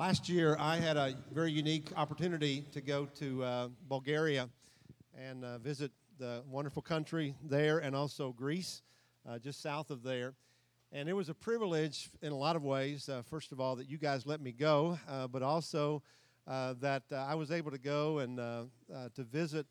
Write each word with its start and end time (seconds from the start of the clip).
Last 0.00 0.30
year, 0.30 0.56
I 0.58 0.78
had 0.78 0.96
a 0.96 1.14
very 1.30 1.52
unique 1.52 1.90
opportunity 1.94 2.64
to 2.72 2.80
go 2.80 3.04
to 3.16 3.44
uh, 3.44 3.68
Bulgaria 3.86 4.48
and 5.14 5.44
uh, 5.44 5.58
visit 5.58 5.92
the 6.18 6.42
wonderful 6.48 6.80
country 6.80 7.34
there 7.44 7.80
and 7.80 7.94
also 7.94 8.32
Greece, 8.32 8.80
uh, 9.28 9.38
just 9.38 9.60
south 9.60 9.90
of 9.90 10.02
there. 10.02 10.32
And 10.90 11.06
it 11.06 11.12
was 11.12 11.28
a 11.28 11.34
privilege 11.34 12.08
in 12.22 12.32
a 12.32 12.34
lot 12.34 12.56
of 12.56 12.64
ways. 12.64 13.10
Uh, 13.10 13.20
first 13.28 13.52
of 13.52 13.60
all, 13.60 13.76
that 13.76 13.90
you 13.90 13.98
guys 13.98 14.24
let 14.24 14.40
me 14.40 14.52
go, 14.52 14.98
uh, 15.06 15.26
but 15.26 15.42
also 15.42 16.02
uh, 16.46 16.76
that 16.80 17.02
I 17.12 17.34
was 17.34 17.50
able 17.50 17.70
to 17.70 17.78
go 17.78 18.20
and 18.20 18.38
to 18.38 19.22
visit 19.24 19.66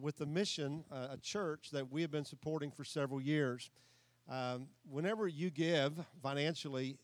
with 0.00 0.16
the 0.16 0.26
mission, 0.26 0.82
a 0.90 1.16
church 1.16 1.68
that 1.70 1.92
we 1.92 2.02
have 2.02 2.10
been 2.10 2.24
supporting 2.24 2.72
for 2.72 2.82
several 2.82 3.20
years. 3.20 3.70
Um, 4.28 4.66
whenever 4.90 5.28
you 5.28 5.50
give 5.50 5.92
financially, 6.20 6.98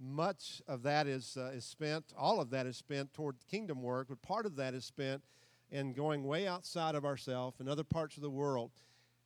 much 0.00 0.62
of 0.66 0.82
that 0.82 1.06
is, 1.06 1.36
uh, 1.38 1.50
is 1.54 1.64
spent, 1.64 2.04
all 2.16 2.40
of 2.40 2.50
that 2.50 2.66
is 2.66 2.76
spent 2.76 3.12
toward 3.12 3.36
kingdom 3.50 3.82
work, 3.82 4.08
but 4.08 4.22
part 4.22 4.46
of 4.46 4.56
that 4.56 4.74
is 4.74 4.84
spent 4.84 5.22
in 5.70 5.92
going 5.92 6.24
way 6.24 6.48
outside 6.48 6.94
of 6.94 7.04
ourselves 7.04 7.60
and 7.60 7.68
other 7.68 7.84
parts 7.84 8.16
of 8.16 8.22
the 8.22 8.30
world. 8.30 8.70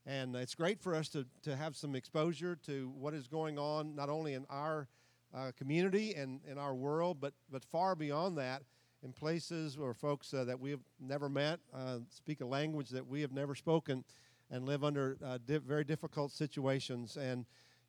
And 0.06 0.36
it's 0.36 0.54
great 0.54 0.80
for 0.80 0.94
us 0.94 1.08
to, 1.10 1.24
to 1.42 1.56
have 1.56 1.76
some 1.76 1.94
exposure 1.94 2.56
to 2.66 2.92
what 2.98 3.14
is 3.14 3.26
going 3.26 3.58
on, 3.58 3.94
not 3.94 4.10
only 4.10 4.34
in 4.34 4.44
our 4.50 4.88
uh, 5.34 5.52
community 5.56 6.14
and 6.14 6.40
in 6.46 6.58
our 6.58 6.74
world, 6.74 7.18
but, 7.20 7.32
but 7.50 7.64
far 7.64 7.94
beyond 7.94 8.36
that, 8.38 8.62
in 9.02 9.12
places 9.12 9.78
where 9.78 9.94
folks 9.94 10.32
uh, 10.32 10.44
that 10.44 10.58
we 10.58 10.70
have 10.70 10.80
never 10.98 11.28
met 11.28 11.60
uh, 11.74 11.98
speak 12.08 12.40
a 12.40 12.46
language 12.46 12.88
that 12.88 13.06
we 13.06 13.20
have 13.20 13.32
never 13.32 13.54
spoken 13.54 14.02
and 14.50 14.64
live 14.66 14.82
under 14.84 15.16
uh, 15.22 15.38
very 15.46 15.84
difficult 15.84 16.32
situations. 16.32 17.16
And 17.16 17.44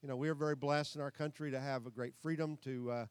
you 0.05 0.09
know, 0.09 0.15
we 0.15 0.29
are 0.29 0.35
very 0.35 0.53
blessed 0.53 0.95
in 0.95 1.01
our 1.01 1.09
country 1.09 1.49
to 1.49 1.59
have 1.59 1.87
a 1.87 1.89
great 1.89 2.13
freedom 2.21 2.59
to, 2.63 2.91
uh, 2.91 3.05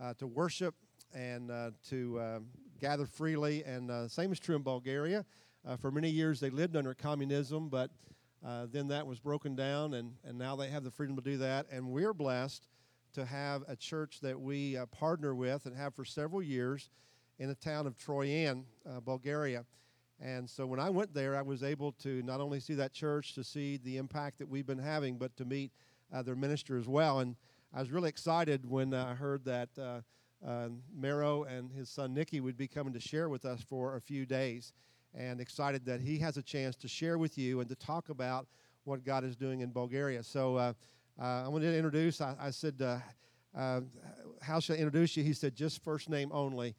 uh, 0.00 0.14
to 0.14 0.26
worship 0.26 0.74
and 1.12 1.50
uh, 1.50 1.72
to 1.90 2.18
uh, 2.18 2.38
gather 2.80 3.04
freely. 3.04 3.62
And 3.64 3.90
uh, 3.90 4.08
same 4.08 4.32
is 4.32 4.40
true 4.40 4.56
in 4.56 4.62
Bulgaria. 4.62 5.26
Uh, 5.62 5.76
for 5.76 5.90
many 5.90 6.08
years, 6.08 6.40
they 6.40 6.48
lived 6.48 6.74
under 6.74 6.94
communism, 6.94 7.68
but 7.68 7.90
then 8.72 8.88
that 8.88 9.06
was 9.06 9.20
broken 9.20 9.56
down, 9.56 9.92
and, 9.92 10.14
and 10.24 10.38
now 10.38 10.56
they 10.56 10.70
have 10.70 10.84
the 10.84 10.90
freedom 10.90 11.16
to 11.16 11.22
do 11.22 11.36
that. 11.36 11.66
And 11.70 11.90
we're 11.90 12.14
blessed 12.14 12.66
to 13.12 13.26
have 13.26 13.62
a 13.68 13.76
church 13.76 14.20
that 14.22 14.40
we 14.40 14.78
partner 14.90 15.34
with 15.34 15.66
and 15.66 15.76
have 15.76 15.94
for 15.94 16.06
several 16.06 16.42
years 16.42 16.88
in 17.38 17.48
the 17.48 17.56
town 17.56 17.86
of 17.86 17.98
Troyan, 17.98 18.64
Bulgaria. 19.04 19.66
And 20.18 20.48
so 20.48 20.66
when 20.66 20.80
I 20.80 20.88
went 20.88 21.12
there, 21.12 21.36
I 21.36 21.42
was 21.42 21.62
able 21.62 21.92
to 21.92 22.22
not 22.22 22.40
only 22.40 22.58
see 22.58 22.74
that 22.74 22.94
church, 22.94 23.34
to 23.34 23.44
see 23.44 23.76
the 23.76 23.98
impact 23.98 24.38
that 24.38 24.48
we've 24.48 24.66
been 24.66 24.78
having, 24.78 25.18
but 25.18 25.36
to 25.36 25.44
meet 25.44 25.72
uh, 26.12 26.22
their 26.22 26.36
minister 26.36 26.78
as 26.78 26.88
well. 26.88 27.20
And 27.20 27.36
I 27.74 27.80
was 27.80 27.90
really 27.90 28.08
excited 28.08 28.68
when 28.68 28.94
I 28.94 29.14
heard 29.14 29.44
that 29.44 29.68
uh, 29.78 30.00
uh, 30.46 30.68
Mero 30.94 31.44
and 31.44 31.70
his 31.70 31.90
son 31.90 32.14
Nicky 32.14 32.40
would 32.40 32.56
be 32.56 32.68
coming 32.68 32.92
to 32.94 33.00
share 33.00 33.28
with 33.28 33.44
us 33.44 33.60
for 33.60 33.96
a 33.96 34.00
few 34.00 34.24
days, 34.24 34.72
and 35.14 35.40
excited 35.40 35.84
that 35.86 36.00
he 36.00 36.18
has 36.18 36.36
a 36.36 36.42
chance 36.42 36.76
to 36.76 36.88
share 36.88 37.18
with 37.18 37.36
you 37.36 37.60
and 37.60 37.68
to 37.68 37.74
talk 37.74 38.08
about 38.08 38.46
what 38.84 39.04
God 39.04 39.24
is 39.24 39.36
doing 39.36 39.60
in 39.60 39.70
Bulgaria. 39.70 40.22
So 40.22 40.56
uh, 40.56 40.72
uh, 41.20 41.44
I 41.44 41.48
wanted 41.48 41.72
to 41.72 41.76
introduce. 41.76 42.20
I, 42.20 42.34
I 42.40 42.50
said, 42.50 42.80
uh, 42.80 43.80
"How 44.40 44.60
should 44.60 44.76
I 44.76 44.78
introduce 44.78 45.16
you?" 45.16 45.24
He 45.24 45.32
said, 45.32 45.54
"Just 45.54 45.82
first 45.82 46.08
name 46.08 46.30
only." 46.32 46.74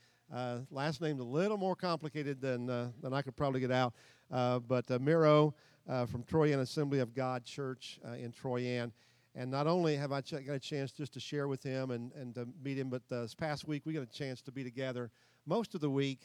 last 0.69 1.01
name's 1.01 1.21
a 1.21 1.23
little 1.23 1.57
more 1.57 1.75
complicated 1.75 2.39
than 2.39 2.67
than 2.67 3.13
I 3.13 3.21
could 3.21 3.35
probably 3.35 3.59
get 3.59 3.71
out. 3.71 3.93
but 4.29 4.89
Mero 5.01 5.53
from 5.85 6.23
Troyan 6.23 6.61
Assembly 6.61 6.99
of 6.99 7.13
God 7.13 7.43
Church 7.43 7.99
in 8.17 8.31
Troyan. 8.31 8.91
And 9.35 9.51
not 9.51 9.67
only 9.67 9.95
have 9.95 10.11
I 10.11 10.21
got 10.21 10.55
a 10.55 10.59
chance 10.59 10.91
just 10.91 11.13
to 11.13 11.19
share 11.19 11.47
with 11.47 11.61
him 11.61 11.91
and, 11.91 12.11
and 12.13 12.33
to 12.35 12.47
meet 12.63 12.77
him, 12.77 12.89
but 12.89 13.07
this 13.09 13.35
past 13.35 13.67
week 13.67 13.85
we 13.85 13.93
got 13.93 14.03
a 14.03 14.07
chance 14.07 14.41
to 14.41 14.51
be 14.51 14.63
together 14.63 15.11
most 15.45 15.75
of 15.75 15.81
the 15.81 15.89
week. 15.89 16.21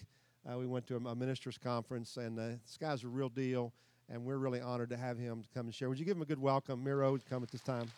Uh, 0.50 0.58
we 0.58 0.66
went 0.66 0.86
to 0.86 0.96
a, 0.96 1.08
a 1.08 1.14
ministers' 1.14 1.58
conference, 1.58 2.16
and 2.16 2.38
uh, 2.38 2.48
this 2.64 2.76
guy's 2.80 3.04
a 3.04 3.08
real 3.08 3.28
deal, 3.28 3.72
and 4.10 4.24
we're 4.24 4.38
really 4.38 4.60
honored 4.60 4.90
to 4.90 4.96
have 4.96 5.18
him 5.18 5.42
come 5.54 5.66
and 5.66 5.74
share. 5.74 5.88
Would 5.88 5.98
you 5.98 6.04
give 6.04 6.16
him 6.16 6.22
a 6.22 6.26
good 6.26 6.40
welcome? 6.40 6.82
Mero, 6.82 7.18
come 7.28 7.42
at 7.42 7.50
this 7.50 7.62
time. 7.62 7.90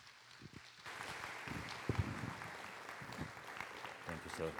Thank 4.06 4.20
you, 4.24 4.30
sir. 4.36 4.50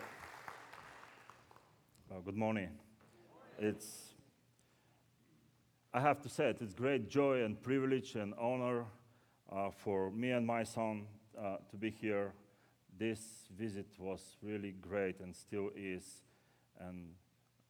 Uh, 2.10 2.20
good 2.25 2.37
morning. 2.37 2.70
It's, 3.59 4.15
I 5.93 6.00
have 6.00 6.20
to 6.22 6.28
say 6.28 6.50
it, 6.50 6.59
it's 6.60 6.75
great 6.75 7.09
joy 7.09 7.43
and 7.43 7.60
privilege 7.62 8.15
and 8.15 8.32
honor 8.38 8.84
uh, 9.52 9.70
for 9.70 10.10
me 10.10 10.30
and 10.30 10.46
my 10.46 10.62
son 10.64 11.06
uh, 11.38 11.56
to 11.70 11.76
be 11.76 11.90
here. 11.90 12.32
This 12.98 13.48
visit 13.56 13.86
was 13.98 14.36
really 14.42 14.74
great 14.80 15.20
and 15.20 15.34
still 15.36 15.70
is, 15.76 16.22
and 16.80 17.10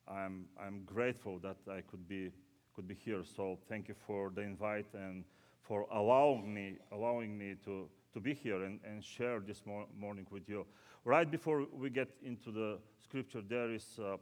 I'm, 0.06 0.46
I'm 0.60 0.84
grateful 0.84 1.38
that 1.40 1.56
I 1.70 1.80
could 1.80 2.06
be, 2.06 2.30
could 2.74 2.86
be 2.86 2.94
here. 2.94 3.22
So 3.24 3.58
thank 3.68 3.88
you 3.88 3.94
for 4.06 4.30
the 4.34 4.42
invite 4.42 4.86
and 4.94 5.24
for 5.62 5.86
allowing 5.90 6.54
me, 6.54 6.78
allowing 6.92 7.36
me 7.36 7.56
to, 7.64 7.88
to 8.14 8.20
be 8.20 8.34
here 8.34 8.62
and, 8.62 8.78
and 8.84 9.02
share 9.02 9.40
this 9.40 9.62
mor- 9.66 9.88
morning 9.98 10.26
with 10.30 10.48
you. 10.48 10.64
Right 11.04 11.28
before 11.28 11.66
we 11.72 11.90
get 11.90 12.08
into 12.22 12.52
the 12.52 12.78
scripture, 13.02 13.42
there 13.46 13.72
is 13.72 13.98
uh, 13.98 14.16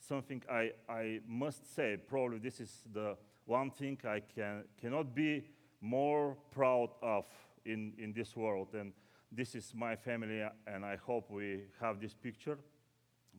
something 0.00 0.42
I, 0.50 0.72
I 0.88 1.20
must 1.26 1.72
say. 1.74 1.96
Probably 1.96 2.38
this 2.38 2.60
is 2.60 2.82
the 2.92 3.16
one 3.44 3.70
thing 3.70 3.98
I 4.04 4.20
can, 4.20 4.64
cannot 4.80 5.14
be 5.14 5.44
more 5.80 6.36
proud 6.50 6.90
of 7.02 7.24
in, 7.64 7.92
in 7.98 8.12
this 8.12 8.36
world. 8.36 8.68
And 8.74 8.92
this 9.30 9.54
is 9.54 9.72
my 9.74 9.96
family, 9.96 10.42
and 10.66 10.84
I 10.84 10.96
hope 10.96 11.30
we 11.30 11.60
have 11.80 12.00
this 12.00 12.14
picture. 12.14 12.58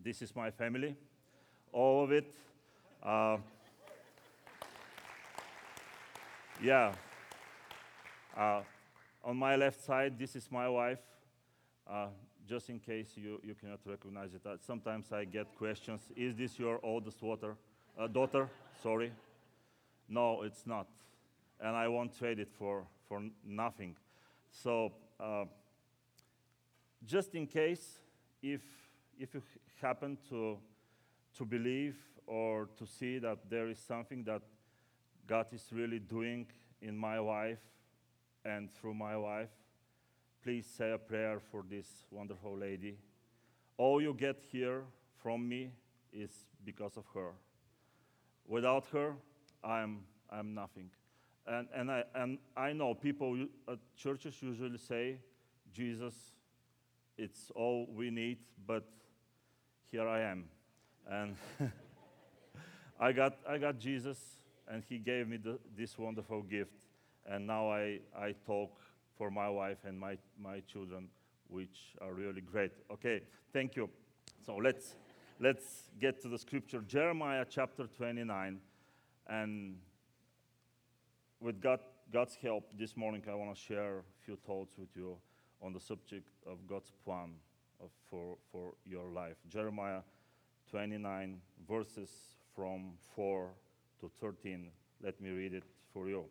This 0.02 0.22
is 0.22 0.36
my 0.36 0.52
family, 0.52 0.96
all 1.74 2.04
of 2.04 2.12
it. 2.12 2.26
Uh, 3.04 3.38
yeah. 6.62 6.94
Uh, 8.38 8.62
on 9.24 9.38
my 9.38 9.56
left 9.56 9.84
side, 9.84 10.18
this 10.18 10.36
is 10.36 10.50
my 10.52 10.70
wife. 10.70 11.00
Uh, 11.90 12.08
just 12.48 12.70
in 12.70 12.80
case 12.80 13.12
you, 13.16 13.40
you 13.44 13.56
cannot 13.56 13.80
recognize 13.86 14.34
it. 14.34 14.42
Uh, 14.46 14.56
sometimes 14.66 15.12
I 15.12 15.26
get 15.26 15.56
questions 15.56 16.02
Is 16.16 16.36
this 16.36 16.58
your 16.58 16.80
oldest 16.84 17.22
water, 17.22 17.56
uh, 18.00 18.08
daughter? 18.08 18.50
Sorry. 18.82 19.12
No, 20.08 20.44
it's 20.44 20.66
not 20.66 20.88
and 21.60 21.76
I 21.76 21.88
won't 21.88 22.18
trade 22.18 22.40
it 22.40 22.50
for, 22.58 22.86
for 23.08 23.22
nothing. 23.46 23.96
So, 24.52 24.94
uh, 25.20 25.46
just 27.06 27.36
in 27.36 27.48
case, 27.48 28.00
if, 28.42 28.62
if 29.20 29.34
you 29.34 29.42
happen 29.82 30.18
to, 30.30 30.58
to 31.38 31.46
believe 31.46 31.98
or 32.28 32.70
to 32.78 32.86
see 32.86 33.20
that 33.20 33.50
there 33.50 33.68
is 33.70 33.80
something 33.80 34.24
that 34.26 34.42
God 35.28 35.48
is 35.52 35.66
really 35.72 36.00
doing 36.00 36.48
in 36.82 36.98
my 36.98 37.20
wife 37.20 37.60
and 38.46 38.72
through 38.72 38.94
my 38.94 39.18
wife, 39.18 39.50
please 40.44 40.66
say 40.66 40.92
a 40.92 40.98
prayer 40.98 41.40
for 41.40 41.64
this 41.70 41.88
wonderful 42.12 42.58
lady. 42.58 42.98
All 43.78 44.02
you 44.02 44.14
get 44.14 44.42
here 44.52 44.84
from 45.22 45.48
me 45.48 45.72
is 46.14 46.32
because 46.66 46.98
of 46.98 47.06
her. 47.14 47.32
Without 48.48 48.86
her, 48.88 49.16
I'm, 49.64 50.00
I'm 50.30 50.54
nothing. 50.54 50.90
And, 51.50 51.68
and, 51.74 51.92
I, 51.92 52.04
and 52.14 52.38
I 52.56 52.74
know 52.74 52.94
people 52.94 53.48
at 53.68 53.80
churches 53.98 54.36
usually 54.40 54.78
say, 54.78 55.18
Jesus, 55.74 56.14
it's 57.18 57.52
all 57.56 57.88
we 57.92 58.12
need, 58.12 58.38
but 58.68 58.88
here 59.90 60.08
I 60.08 60.22
am. 60.22 60.46
And 61.10 61.36
I, 63.00 63.12
got, 63.14 63.38
I 63.50 63.58
got 63.58 63.80
Jesus, 63.80 64.20
and 64.68 64.84
he 64.88 65.00
gave 65.00 65.28
me 65.28 65.38
the, 65.38 65.58
this 65.76 65.98
wonderful 65.98 66.44
gift. 66.44 66.86
And 67.26 67.48
now 67.48 67.72
I, 67.72 68.00
I 68.16 68.36
talk 68.46 68.80
for 69.18 69.32
my 69.32 69.50
wife 69.50 69.80
and 69.86 70.00
my, 70.00 70.20
my 70.40 70.60
children, 70.72 71.08
which 71.48 71.96
are 72.00 72.14
really 72.14 72.42
great. 72.42 72.72
Okay, 72.92 73.22
thank 73.52 73.76
you. 73.76 73.90
So 74.46 74.56
let's, 74.58 74.94
let's 75.40 75.90
get 76.00 76.22
to 76.22 76.28
the 76.28 76.38
scripture 76.38 76.82
Jeremiah 76.88 77.46
chapter 77.50 77.88
29. 77.88 78.60
And 79.28 79.78
with 81.42 81.62
God, 81.62 81.80
God's 82.12 82.36
help, 82.42 82.66
this 82.78 82.98
morning 82.98 83.24
I 83.30 83.36
want 83.36 83.56
to 83.56 83.60
share 83.60 84.00
a 84.00 84.26
few 84.26 84.36
thoughts 84.36 84.74
with 84.78 84.90
you 84.96 85.16
on 85.62 85.74
the 85.74 85.80
subject 85.80 86.30
of 86.46 86.68
God's 86.68 86.92
plan 87.06 87.32
of, 87.82 87.90
for, 88.10 88.38
for 88.52 88.74
your 88.86 89.10
life. 89.10 89.38
Jeremiah 89.48 90.02
29, 90.70 91.40
verses 91.68 92.10
from 92.56 92.92
4 93.16 93.50
to 94.02 94.12
13. 94.20 94.70
Let 95.02 95.20
me 95.22 95.30
read 95.30 95.54
it 95.54 95.64
for 95.94 96.10
you. 96.10 96.26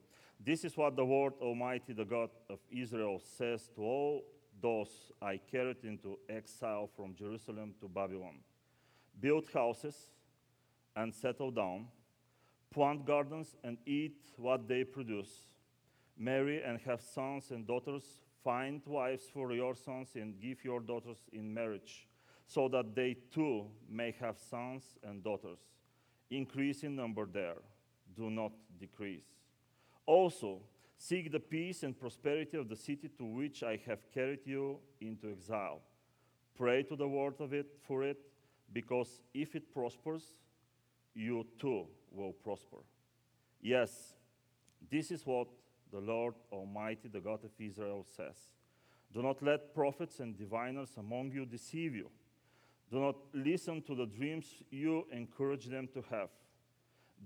This 0.44 0.64
is 0.64 0.76
what 0.76 0.94
the 0.94 1.04
Lord 1.04 1.32
Almighty, 1.40 1.92
the 1.94 2.04
God 2.04 2.30
of 2.50 2.58
Israel, 2.70 3.20
says 3.38 3.68
to 3.74 3.82
all 3.82 4.24
those 4.60 5.12
I 5.22 5.40
carried 5.50 5.84
into 5.84 6.18
exile 6.28 6.88
from 6.94 7.14
Jerusalem 7.14 7.74
to 7.80 7.88
Babylon 7.88 8.40
build 9.20 9.48
houses 9.52 10.10
and 10.94 11.12
settle 11.14 11.50
down 11.50 11.86
plant 12.70 13.04
gardens 13.04 13.56
and 13.64 13.78
eat 13.86 14.16
what 14.36 14.68
they 14.68 14.84
produce. 14.84 15.46
Marry 16.16 16.62
and 16.62 16.78
have 16.80 17.00
sons 17.00 17.50
and 17.50 17.66
daughters. 17.66 18.04
Find 18.44 18.82
wives 18.86 19.24
for 19.32 19.52
your 19.52 19.74
sons 19.74 20.10
and 20.14 20.40
give 20.40 20.64
your 20.64 20.80
daughters 20.80 21.18
in 21.32 21.52
marriage. 21.52 22.08
so 22.48 22.66
that 22.66 22.94
they 22.94 23.14
too 23.30 23.66
may 23.88 24.10
have 24.18 24.38
sons 24.38 24.96
and 25.04 25.22
daughters. 25.22 25.58
Increase 26.30 26.82
in 26.82 26.96
number 26.96 27.26
there, 27.30 27.58
do 28.16 28.30
not 28.30 28.52
decrease. 28.80 29.26
Also, 30.06 30.62
seek 30.96 31.30
the 31.30 31.38
peace 31.38 31.82
and 31.82 31.98
prosperity 31.98 32.56
of 32.56 32.68
the 32.68 32.76
city 32.76 33.10
to 33.18 33.24
which 33.24 33.62
I 33.62 33.78
have 33.86 34.10
carried 34.12 34.46
you 34.46 34.78
into 35.00 35.30
exile. 35.30 35.82
Pray 36.56 36.82
to 36.84 36.96
the 36.96 37.04
Lord 37.04 37.34
of 37.38 37.52
it 37.52 37.66
for 37.86 38.02
it, 38.02 38.18
because 38.72 39.20
if 39.34 39.54
it 39.54 39.72
prospers, 39.72 40.34
you 41.18 41.44
too 41.58 41.86
will 42.12 42.32
prosper. 42.32 42.78
Yes, 43.60 44.14
this 44.90 45.10
is 45.10 45.26
what 45.26 45.48
the 45.90 45.98
Lord 45.98 46.34
Almighty, 46.52 47.08
the 47.08 47.20
God 47.20 47.44
of 47.44 47.50
Israel, 47.58 48.06
says. 48.16 48.36
Do 49.12 49.22
not 49.22 49.42
let 49.42 49.74
prophets 49.74 50.20
and 50.20 50.38
diviners 50.38 50.90
among 50.96 51.32
you 51.32 51.44
deceive 51.44 51.94
you. 51.94 52.10
Do 52.90 53.00
not 53.00 53.16
listen 53.34 53.82
to 53.82 53.94
the 53.94 54.06
dreams 54.06 54.46
you 54.70 55.06
encourage 55.10 55.66
them 55.66 55.88
to 55.92 56.04
have. 56.10 56.28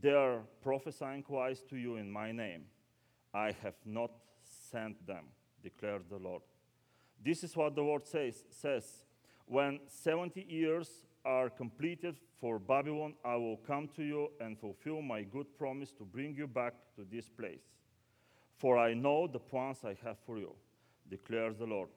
They 0.00 0.12
are 0.12 0.40
prophesying 0.62 1.24
lies 1.28 1.62
to 1.68 1.76
you 1.76 1.96
in 1.96 2.10
my 2.10 2.32
name. 2.32 2.64
I 3.34 3.52
have 3.62 3.76
not 3.84 4.10
sent 4.70 5.06
them, 5.06 5.24
declares 5.62 6.04
the 6.08 6.16
Lord. 6.16 6.42
This 7.24 7.44
is 7.44 7.54
what 7.56 7.74
the 7.74 7.82
Lord 7.82 8.06
says, 8.06 8.44
says 8.50 9.04
When 9.46 9.80
70 9.86 10.46
years 10.48 10.88
are 11.24 11.50
completed 11.50 12.16
for 12.42 12.58
Babylon, 12.58 13.14
I 13.24 13.36
will 13.36 13.56
come 13.56 13.88
to 13.94 14.02
you 14.02 14.32
and 14.40 14.58
fulfill 14.58 15.00
my 15.00 15.22
good 15.22 15.56
promise 15.56 15.92
to 15.92 16.04
bring 16.04 16.34
you 16.34 16.48
back 16.48 16.74
to 16.96 17.06
this 17.08 17.28
place. 17.28 17.62
For 18.56 18.76
I 18.76 18.94
know 18.94 19.28
the 19.28 19.38
plans 19.38 19.84
I 19.84 19.96
have 20.04 20.16
for 20.26 20.38
you, 20.38 20.52
declares 21.08 21.56
the 21.58 21.66
Lord 21.66 21.88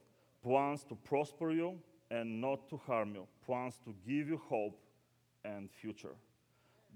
plans 0.43 0.83
to 0.83 0.93
prosper 0.93 1.49
you 1.49 1.79
and 2.11 2.39
not 2.39 2.69
to 2.69 2.77
harm 2.85 3.15
you, 3.15 3.27
plans 3.43 3.79
to 3.83 3.95
give 4.07 4.27
you 4.27 4.39
hope 4.47 4.79
and 5.43 5.71
future. 5.71 6.15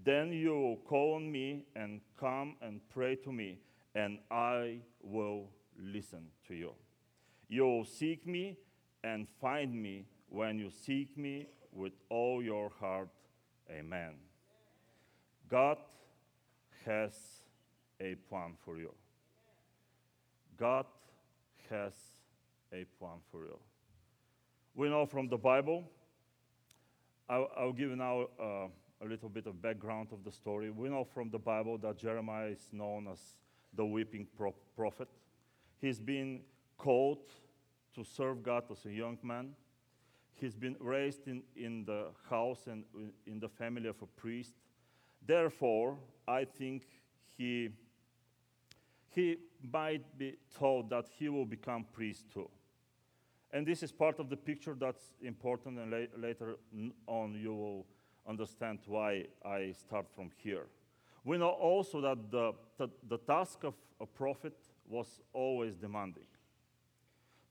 Then 0.06 0.32
you 0.32 0.54
will 0.54 0.78
call 0.78 1.16
on 1.16 1.32
me 1.32 1.66
and 1.76 2.02
come 2.20 2.56
and 2.62 2.80
pray 2.94 3.16
to 3.16 3.32
me, 3.32 3.58
and 3.96 4.20
I 4.30 4.82
will 5.02 5.50
listen 5.82 6.28
to 6.48 6.54
you. 6.54 6.74
You 7.48 7.64
will 7.64 7.86
seek 7.86 8.28
me 8.28 8.60
and 9.04 9.28
find 9.42 9.74
me 9.74 10.06
when 10.30 10.60
you 10.60 10.70
seek 10.70 11.18
me 11.18 11.48
with 11.74 11.94
all 12.10 12.44
your 12.44 12.70
heart. 12.80 13.10
Amen. 13.72 14.16
God 15.50 15.78
has 16.86 17.14
a 18.00 18.16
plan 18.30 18.54
for 18.64 18.78
you. 18.78 18.94
God 20.58 20.86
has 21.70 21.94
a 22.72 22.86
plan 22.98 23.20
for 23.32 23.46
you. 23.46 23.58
We 24.76 24.90
know 24.90 25.06
from 25.06 25.28
the 25.28 25.38
Bible, 25.38 25.90
I'll, 27.30 27.50
I'll 27.58 27.74
give 27.74 27.90
you 27.90 27.96
now 27.96 28.28
uh, 28.40 28.68
a 29.02 29.06
little 29.08 29.30
bit 29.30 29.46
of 29.46 29.62
background 29.62 30.10
of 30.12 30.24
the 30.24 30.32
story. 30.32 30.72
We 30.72 30.90
know 30.90 31.04
from 31.04 31.30
the 31.30 31.40
Bible 31.40 31.78
that 31.80 31.98
Jeremiah 31.98 32.48
is 32.48 32.70
known 32.72 33.08
as 33.12 33.20
the 33.74 33.86
weeping 33.86 34.28
pro- 34.38 34.56
prophet. 34.76 35.08
He's 35.80 36.00
been 36.00 36.42
called 36.78 37.20
to 37.96 38.04
serve 38.04 38.44
God 38.44 38.64
as 38.72 38.86
a 38.86 38.92
young 38.92 39.18
man. 39.24 39.54
He's 40.40 40.56
been 40.56 40.76
raised 40.80 41.28
in, 41.28 41.44
in 41.56 41.84
the 41.86 42.08
house 42.30 42.68
and 42.68 42.84
in 43.28 43.40
the 43.40 43.50
family 43.50 43.90
of 43.90 44.02
a 44.02 44.06
priest. 44.06 44.54
Therefore, 45.26 45.98
I 46.28 46.46
think 46.46 46.88
he, 47.38 47.70
he 49.10 49.38
might 49.74 50.18
be 50.18 50.38
told 50.58 50.90
that 50.92 51.08
he 51.18 51.28
will 51.30 51.46
become 51.46 51.86
priest 51.94 52.26
too. 52.34 52.50
And 53.52 53.66
this 53.66 53.84
is 53.84 53.92
part 53.92 54.20
of 54.20 54.30
the 54.30 54.38
picture 54.38 54.76
that's 54.80 55.14
important, 55.22 55.80
and 55.80 55.92
la- 55.92 56.28
later 56.28 56.58
on 57.08 57.34
you 57.34 57.54
will 57.54 57.86
understand 58.28 58.80
why 58.86 59.26
I 59.44 59.74
start 59.74 60.06
from 60.16 60.30
here. 60.38 60.68
We 61.26 61.38
know 61.38 61.50
also 61.50 62.00
that 62.02 62.32
the, 62.32 62.54
the, 62.78 62.90
the 63.10 63.18
task 63.18 63.64
of 63.64 63.74
a 64.00 64.06
prophet 64.06 64.54
was 64.88 65.20
always 65.34 65.76
demanding. 65.76 66.28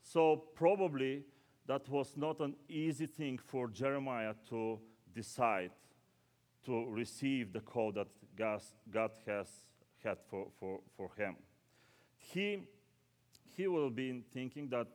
So, 0.02 0.44
probably 0.54 1.24
that 1.68 1.88
was 1.88 2.16
not 2.16 2.40
an 2.40 2.56
easy 2.68 3.06
thing 3.06 3.38
for 3.38 3.68
Jeremiah 3.68 4.34
to 4.48 4.80
decide 5.14 5.70
to 6.64 6.86
receive 6.88 7.52
the 7.52 7.60
call 7.60 7.92
that 7.92 8.08
God, 8.36 9.10
has 9.26 9.48
had 10.02 10.18
for, 10.28 10.48
for, 10.58 10.80
for 10.96 11.10
him. 11.16 11.36
He, 12.16 12.62
he 13.56 13.68
will 13.68 13.90
be 13.90 14.22
thinking 14.32 14.68
that 14.70 14.86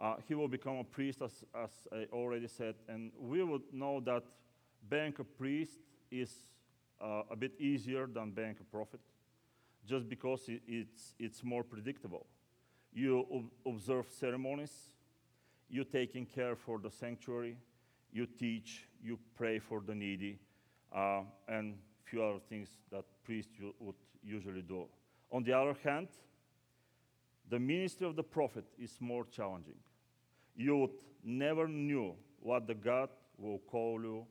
uh, 0.00 0.14
he 0.26 0.34
will 0.34 0.48
become 0.48 0.78
a 0.78 0.84
priest, 0.84 1.20
as, 1.22 1.44
as 1.54 1.70
I 1.92 2.06
already 2.12 2.48
said, 2.48 2.74
and 2.88 3.12
we 3.18 3.42
would 3.42 3.62
know 3.72 4.00
that 4.00 4.22
being 4.88 5.14
a 5.18 5.24
priest 5.24 5.80
is 6.10 6.32
uh, 7.00 7.22
a 7.30 7.36
bit 7.36 7.52
easier 7.60 8.06
than 8.06 8.30
being 8.30 8.56
a 8.60 8.64
prophet, 8.64 9.00
just 9.86 10.08
because 10.08 10.48
it, 10.48 10.62
it's, 10.66 11.14
it's 11.18 11.44
more 11.44 11.64
predictable. 11.64 12.26
You 12.92 13.26
ob- 13.34 13.74
observe 13.74 14.06
ceremonies, 14.10 14.90
you 15.68 15.84
taking 15.84 16.26
care 16.26 16.56
for 16.56 16.78
the 16.78 16.90
sanctuary, 16.90 17.56
you 18.12 18.26
teach, 18.26 18.86
you 19.02 19.18
pray 19.36 19.58
for 19.58 19.80
the 19.80 19.94
needy, 19.94 20.38
uh, 20.94 21.22
and 21.48 21.76
few 22.04 22.22
other 22.22 22.40
things 22.48 22.68
that 22.90 23.04
priests 23.24 23.52
would 23.78 23.94
usually 24.22 24.62
do. 24.62 24.86
On 25.30 25.42
the 25.42 25.52
other 25.52 25.76
hand, 25.84 26.08
the 27.50 27.58
ministry 27.58 28.06
of 28.06 28.16
the 28.16 28.22
prophet 28.22 28.64
is 28.78 28.96
more 29.00 29.26
challenging. 29.30 29.78
You 30.56 30.76
would 30.78 31.04
never 31.22 31.68
knew 31.68 32.14
what 32.40 32.66
the 32.66 32.74
God 32.74 33.10
will 33.36 33.58
call 33.58 34.00
you 34.02 34.26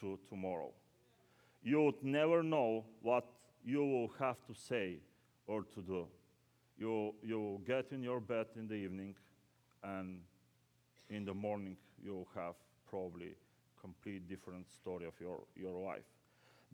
to 0.00 0.18
tomorrow. 0.28 0.72
You 1.62 1.82
would 1.82 2.02
never 2.02 2.42
know 2.42 2.84
what 3.02 3.26
you 3.64 3.84
will 3.84 4.10
have 4.18 4.36
to 4.46 4.54
say 4.54 4.98
or 5.46 5.62
to 5.74 5.82
do. 5.82 6.06
You, 6.78 7.14
you 7.22 7.40
will 7.40 7.58
get 7.58 7.92
in 7.92 8.02
your 8.02 8.20
bed 8.20 8.46
in 8.56 8.68
the 8.68 8.74
evening 8.74 9.14
and 9.82 10.20
in 11.10 11.24
the 11.24 11.34
morning 11.34 11.76
you 12.02 12.26
have 12.34 12.54
probably 12.88 13.34
complete 13.80 14.28
different 14.28 14.70
story 14.70 15.06
of 15.06 15.14
your, 15.20 15.40
your 15.56 15.72
life. 15.72 16.04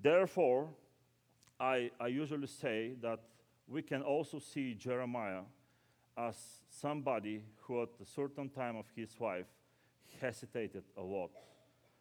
Therefore, 0.02 0.68
I, 1.58 1.90
I 2.00 2.08
usually 2.08 2.46
say 2.46 2.94
that 3.02 3.20
we 3.68 3.82
can 3.82 4.02
also 4.02 4.38
see 4.38 4.74
Jeremiah 4.74 5.42
as 6.16 6.36
somebody 6.68 7.42
who, 7.62 7.82
at 7.82 7.88
a 8.00 8.06
certain 8.06 8.48
time 8.48 8.76
of 8.76 8.86
his 8.94 9.20
life, 9.20 9.46
hesitated 10.20 10.84
a 10.96 11.02
lot. 11.02 11.30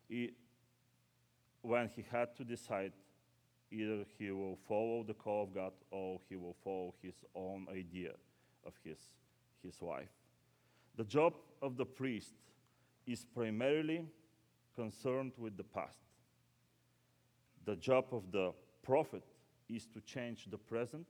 He, 0.08 0.32
when 1.62 1.90
he 1.96 2.04
had 2.12 2.36
to 2.38 2.44
decide 2.44 2.94
either 3.72 4.06
he 4.20 4.32
will 4.32 4.58
follow 4.68 5.04
the 5.04 5.14
call 5.14 5.44
of 5.44 5.54
God 5.54 5.74
or 5.90 6.20
he 6.30 6.36
will 6.36 6.56
follow 6.64 6.94
his 7.02 7.16
own 7.36 7.66
idea 7.72 8.12
of 8.66 8.74
his, 8.84 9.00
his 9.64 9.82
life. 9.82 10.10
The 10.96 11.04
job 11.04 11.34
of 11.62 11.78
the 11.78 11.86
priest 11.86 12.34
is 13.08 13.26
primarily 13.26 14.06
concerned 14.76 15.34
with 15.38 15.58
the 15.58 15.64
past. 15.64 16.00
The 17.66 17.76
job 17.76 18.06
of 18.12 18.32
the 18.32 18.52
prophet 18.84 19.24
is 19.70 19.88
to 19.88 20.02
change 20.02 20.48
the 20.52 20.58
present 20.58 21.08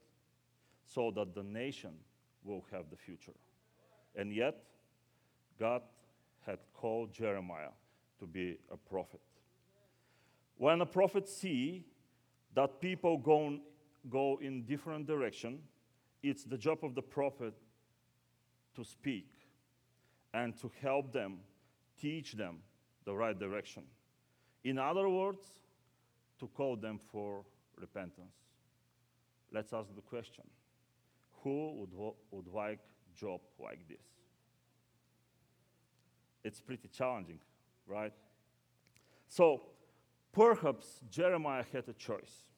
so 0.86 1.10
that 1.12 1.34
the 1.34 1.42
nation 1.42 1.92
will 2.44 2.64
have 2.70 2.90
the 2.90 2.96
future. 2.96 3.34
And 4.16 4.32
yet, 4.32 4.56
God 5.58 5.82
had 6.46 6.58
called 6.72 7.12
Jeremiah 7.12 7.72
to 8.20 8.26
be 8.26 8.58
a 8.70 8.76
prophet. 8.76 9.20
When 10.56 10.80
a 10.80 10.86
prophet 10.86 11.28
see 11.28 11.84
that 12.54 12.80
people 12.80 13.18
go, 13.18 13.58
go 14.08 14.38
in 14.40 14.64
different 14.64 15.06
direction, 15.06 15.58
it's 16.22 16.44
the 16.44 16.56
job 16.56 16.78
of 16.82 16.94
the 16.94 17.02
prophet 17.02 17.54
to 18.76 18.84
speak 18.84 19.33
and 20.34 20.60
to 20.60 20.70
help 20.82 21.12
them, 21.12 21.38
teach 21.98 22.32
them 22.32 22.58
the 23.04 23.14
right 23.14 23.38
direction. 23.38 23.84
In 24.64 24.78
other 24.78 25.08
words, 25.08 25.46
to 26.40 26.48
call 26.48 26.76
them 26.76 26.98
for 26.98 27.44
repentance. 27.80 28.34
Let's 29.52 29.72
ask 29.72 29.94
the 29.94 30.02
question 30.02 30.44
who 31.42 31.72
would, 31.74 32.14
would 32.32 32.52
like 32.52 32.80
job 33.14 33.40
like 33.62 33.86
this? 33.88 34.06
It's 36.42 36.60
pretty 36.60 36.88
challenging, 36.88 37.38
right? 37.86 38.12
So 39.28 39.62
perhaps 40.32 41.00
Jeremiah 41.10 41.64
had 41.72 41.88
a 41.88 41.92
choice. 41.92 42.48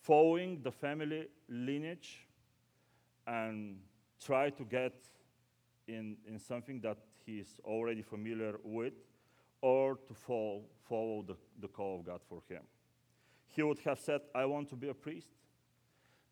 Following 0.00 0.60
the 0.62 0.72
family 0.72 1.28
lineage 1.48 2.26
and 3.26 3.78
try 4.24 4.50
to 4.50 4.64
get 4.64 4.94
in, 5.88 6.16
in 6.26 6.38
something 6.38 6.80
that 6.80 6.98
he's 7.24 7.60
already 7.64 8.02
familiar 8.02 8.54
with, 8.62 8.94
or 9.60 9.96
to 10.06 10.14
follow, 10.14 10.62
follow 10.88 11.24
the, 11.26 11.36
the 11.60 11.68
call 11.68 12.00
of 12.00 12.06
God 12.06 12.20
for 12.28 12.42
him. 12.48 12.62
He 13.48 13.62
would 13.62 13.78
have 13.80 13.98
said, 13.98 14.20
I 14.34 14.44
want 14.44 14.68
to 14.70 14.76
be 14.76 14.88
a 14.88 14.94
priest. 14.94 15.28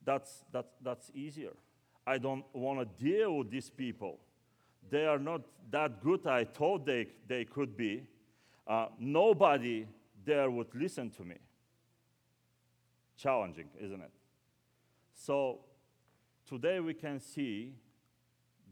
That's, 0.05 0.45
that's, 0.53 0.75
that's 0.83 1.11
easier. 1.15 1.53
I 2.07 2.19
don't 2.19 2.45
want 2.53 2.81
to 2.81 3.05
deal 3.05 3.39
with 3.39 3.51
these 3.51 3.71
people. 3.71 4.19
They 4.91 5.07
are 5.07 5.19
not 5.19 5.41
that 5.71 6.03
good 6.03 6.27
I 6.27 6.45
thought 6.45 6.85
they, 6.85 7.07
they 7.27 7.45
could 7.47 7.77
be. 7.77 8.07
Uh, 8.67 8.89
nobody 8.99 9.87
there 10.25 10.51
would 10.51 10.75
listen 10.75 11.11
to 11.11 11.25
me. 11.25 11.37
Challenging, 13.17 13.69
isn't 13.81 14.01
it? 14.01 14.11
So 15.15 15.61
today 16.47 16.81
we 16.81 16.93
can 16.95 17.21
see 17.21 17.75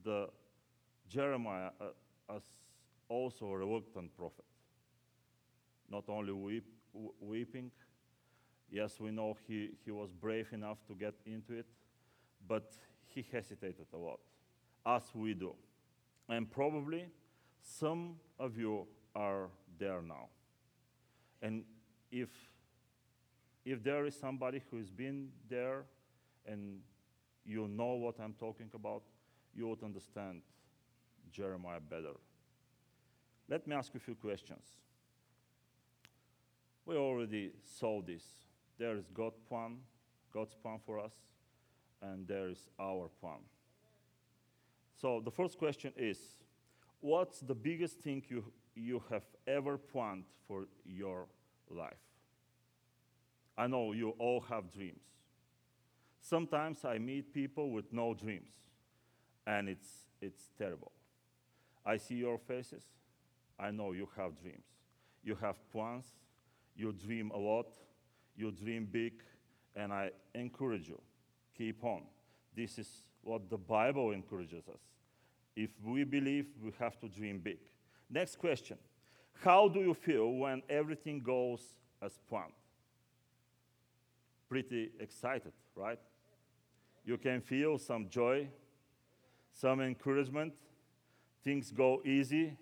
the 0.04 0.28
Jeremiah 1.12 1.71
uh, 1.78 2.35
as 2.35 2.42
also 3.09 3.47
a 3.47 3.59
reluctant 3.59 4.16
prophet. 4.16 4.45
Not 5.90 6.04
only 6.09 6.33
weep, 6.33 6.64
weeping, 7.21 7.71
yes, 8.71 8.99
we 8.99 9.11
know 9.11 9.37
he, 9.47 9.71
he 9.85 9.90
was 9.90 10.11
brave 10.11 10.49
enough 10.52 10.78
to 10.87 10.95
get 10.95 11.14
into 11.26 11.52
it, 11.52 11.66
but 12.49 12.73
he 13.04 13.26
hesitated 13.31 13.87
a 13.92 13.97
lot, 13.97 14.21
as 14.87 15.02
we 15.14 15.35
do. 15.35 15.54
And 16.31 16.50
probably 16.50 17.07
some 17.61 18.16
of 18.38 18.57
you 18.57 18.87
are 19.14 19.50
there 19.78 20.00
now. 20.00 20.28
And 21.42 21.64
if, 22.11 22.31
if 23.66 23.83
there 23.83 24.07
is 24.07 24.19
somebody 24.19 24.62
who's 24.71 24.88
been 24.88 25.28
there 25.50 25.85
and 26.47 26.78
you 27.45 27.69
know 27.69 27.95
what 27.95 28.19
I'm 28.19 28.35
talking 28.35 28.71
about, 28.73 29.02
you 29.54 29.69
would 29.69 29.83
understand 29.83 30.40
Jeremiah 31.32 31.80
better. 31.80 32.14
Let 33.48 33.66
me 33.66 33.74
ask 33.74 33.92
you 33.94 33.98
a 33.98 34.04
few 34.04 34.14
questions. 34.14 34.66
We 36.86 36.96
already 36.96 37.52
saw 37.64 38.02
this. 38.02 38.22
There 38.78 38.96
is 38.96 39.08
God's 39.14 39.38
plan, 39.48 39.78
God's 40.32 40.54
plan 40.54 40.78
for 40.84 40.98
us, 40.98 41.12
and 42.00 42.26
there 42.26 42.48
is 42.48 42.68
our 42.80 43.08
plan. 43.20 43.40
So 45.00 45.20
the 45.24 45.30
first 45.30 45.58
question 45.58 45.92
is 45.96 46.18
what's 47.00 47.40
the 47.40 47.54
biggest 47.54 48.00
thing 48.00 48.22
you, 48.28 48.44
you 48.74 49.02
have 49.10 49.24
ever 49.46 49.76
planned 49.76 50.24
for 50.46 50.66
your 50.84 51.26
life? 51.70 52.04
I 53.56 53.66
know 53.66 53.92
you 53.92 54.10
all 54.18 54.40
have 54.48 54.72
dreams. 54.72 55.02
Sometimes 56.20 56.84
I 56.84 56.98
meet 56.98 57.34
people 57.34 57.70
with 57.70 57.92
no 57.92 58.14
dreams, 58.14 58.52
and 59.46 59.68
it's, 59.68 59.88
it's 60.20 60.50
terrible. 60.56 60.92
I 61.84 61.96
see 61.96 62.14
your 62.14 62.38
faces. 62.38 62.84
I 63.58 63.70
know 63.70 63.92
you 63.92 64.08
have 64.16 64.40
dreams. 64.40 64.66
You 65.22 65.36
have 65.36 65.56
plans. 65.70 66.06
You 66.76 66.92
dream 66.92 67.30
a 67.34 67.38
lot. 67.38 67.66
You 68.36 68.50
dream 68.50 68.88
big. 68.90 69.14
And 69.74 69.92
I 69.92 70.10
encourage 70.34 70.88
you 70.88 71.00
keep 71.56 71.84
on. 71.84 72.02
This 72.54 72.78
is 72.78 72.88
what 73.22 73.48
the 73.48 73.56
Bible 73.56 74.12
encourages 74.12 74.68
us. 74.68 74.80
If 75.54 75.70
we 75.84 76.04
believe, 76.04 76.46
we 76.62 76.72
have 76.78 76.98
to 77.00 77.08
dream 77.08 77.38
big. 77.38 77.58
Next 78.10 78.36
question 78.36 78.78
How 79.42 79.68
do 79.68 79.80
you 79.80 79.94
feel 79.94 80.30
when 80.30 80.62
everything 80.68 81.20
goes 81.20 81.60
as 82.00 82.18
planned? 82.28 82.52
Pretty 84.48 84.90
excited, 85.00 85.52
right? 85.74 85.98
You 87.04 87.16
can 87.16 87.40
feel 87.40 87.78
some 87.78 88.08
joy, 88.08 88.48
some 89.52 89.80
encouragement. 89.80 90.52
Things 91.44 91.70
go 91.70 92.02
easy. 92.04 92.56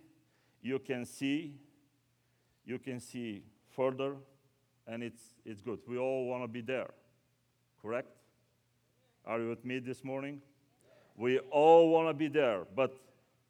You 0.62 0.78
can 0.78 1.04
see, 1.04 1.54
you 2.64 2.78
can 2.78 3.00
see 3.00 3.42
further, 3.70 4.16
and 4.86 5.02
it's, 5.02 5.22
it's 5.44 5.60
good. 5.60 5.78
We 5.86 5.98
all 5.98 6.26
want 6.26 6.42
to 6.44 6.48
be 6.48 6.60
there, 6.60 6.90
correct? 7.80 8.08
Are 9.26 9.40
you 9.40 9.48
with 9.48 9.64
me 9.64 9.78
this 9.78 10.02
morning? 10.04 10.40
We 11.16 11.38
all 11.38 11.90
want 11.90 12.08
to 12.08 12.14
be 12.14 12.28
there, 12.28 12.62
but 12.74 12.94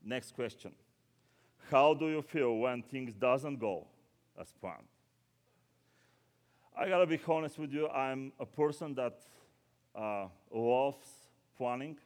next 0.04 0.34
question. 0.34 0.72
How 1.70 1.94
do 1.94 2.08
you 2.08 2.22
feel 2.22 2.56
when 2.56 2.82
things 2.82 3.14
doesn't 3.14 3.58
go 3.58 3.86
as 4.40 4.52
planned? 4.60 4.88
I 6.76 6.88
gotta 6.88 7.06
be 7.06 7.20
honest 7.28 7.58
with 7.58 7.72
you, 7.72 7.88
I'm 7.88 8.32
a 8.40 8.46
person 8.46 8.94
that 8.94 9.20
uh, 9.94 10.26
loves 10.52 11.06
planning, 11.56 11.98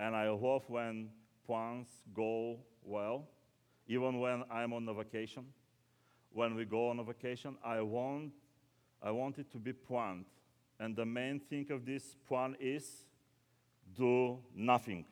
and 0.00 0.16
I 0.16 0.30
love 0.30 0.62
when 0.68 1.10
plans 1.52 1.88
go 2.14 2.56
well, 2.82 3.28
even 3.86 4.20
when 4.20 4.42
I'm 4.50 4.72
on 4.72 4.88
a 4.88 4.94
vacation. 4.94 5.44
When 6.32 6.54
we 6.54 6.64
go 6.64 6.88
on 6.88 6.98
a 6.98 7.04
vacation, 7.04 7.56
I 7.62 7.82
want, 7.82 8.32
I 9.02 9.10
want 9.10 9.38
it 9.38 9.52
to 9.52 9.58
be 9.58 9.74
planned. 9.74 10.24
And 10.80 10.96
the 10.96 11.04
main 11.04 11.40
thing 11.40 11.70
of 11.70 11.84
this 11.84 12.16
plan 12.26 12.56
is 12.58 13.04
do 13.94 14.38
nothing. 14.56 15.04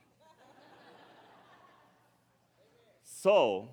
so, 3.02 3.68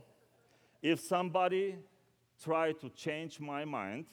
if 0.82 1.00
somebody 1.00 1.78
try 2.44 2.74
to 2.74 2.90
change 2.90 3.40
my 3.40 3.64
mind, 3.64 4.08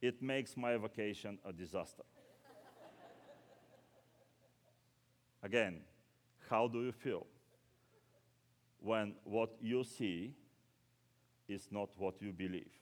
it 0.00 0.22
makes 0.22 0.56
my 0.56 0.78
vacation 0.78 1.38
a 1.44 1.52
disaster. 1.52 2.04
Again, 5.42 5.82
how 6.52 6.68
do 6.68 6.82
you 6.84 6.92
feel 6.92 7.26
when 8.78 9.14
what 9.24 9.54
you 9.62 9.82
see 9.82 10.34
is 11.48 11.68
not 11.70 11.88
what 11.96 12.20
you 12.20 12.30
believe? 12.30 12.74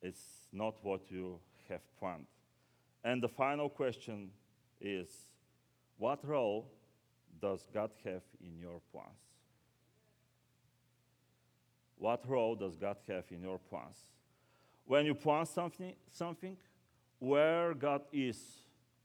It's 0.00 0.46
not 0.52 0.76
what 0.82 1.10
you 1.10 1.40
have 1.68 1.80
planned. 1.98 2.26
And 3.02 3.20
the 3.20 3.28
final 3.28 3.68
question 3.68 4.30
is 4.80 5.08
what 5.98 6.24
role 6.24 6.70
does 7.42 7.66
God 7.74 7.90
have 8.04 8.22
in 8.40 8.56
your 8.60 8.80
plans? 8.92 9.24
What 11.98 12.22
role 12.28 12.54
does 12.54 12.76
God 12.76 12.98
have 13.08 13.24
in 13.32 13.42
your 13.42 13.58
plans? 13.58 13.96
When 14.84 15.06
you 15.06 15.14
plan 15.14 15.44
something, 15.44 15.94
something 16.12 16.56
where 17.18 17.74
God 17.74 18.02
is 18.12 18.38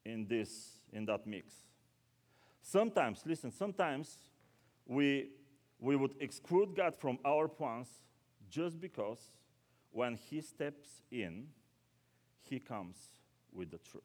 in 0.06 0.28
this, 0.28 0.82
in 0.94 1.06
that 1.06 1.26
mix. 1.26 1.71
Sometimes, 2.62 3.24
listen, 3.26 3.52
sometimes 3.52 4.18
we, 4.86 5.30
we 5.80 5.96
would 5.96 6.16
exclude 6.20 6.76
God 6.76 6.96
from 6.96 7.18
our 7.26 7.48
plans 7.48 7.88
just 8.50 8.80
because 8.80 9.20
when 9.92 10.16
He 10.16 10.42
steps 10.42 11.02
in, 11.12 11.48
He 12.44 12.60
comes 12.60 12.98
with 13.52 13.72
the 13.72 13.80
truth. 13.80 14.04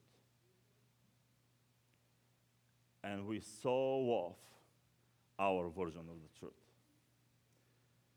And 3.05 3.27
we 3.27 3.41
so 3.41 3.99
love 3.99 4.35
our 5.39 5.69
version 5.69 6.01
of 6.01 6.17
the 6.23 6.39
truth, 6.39 6.53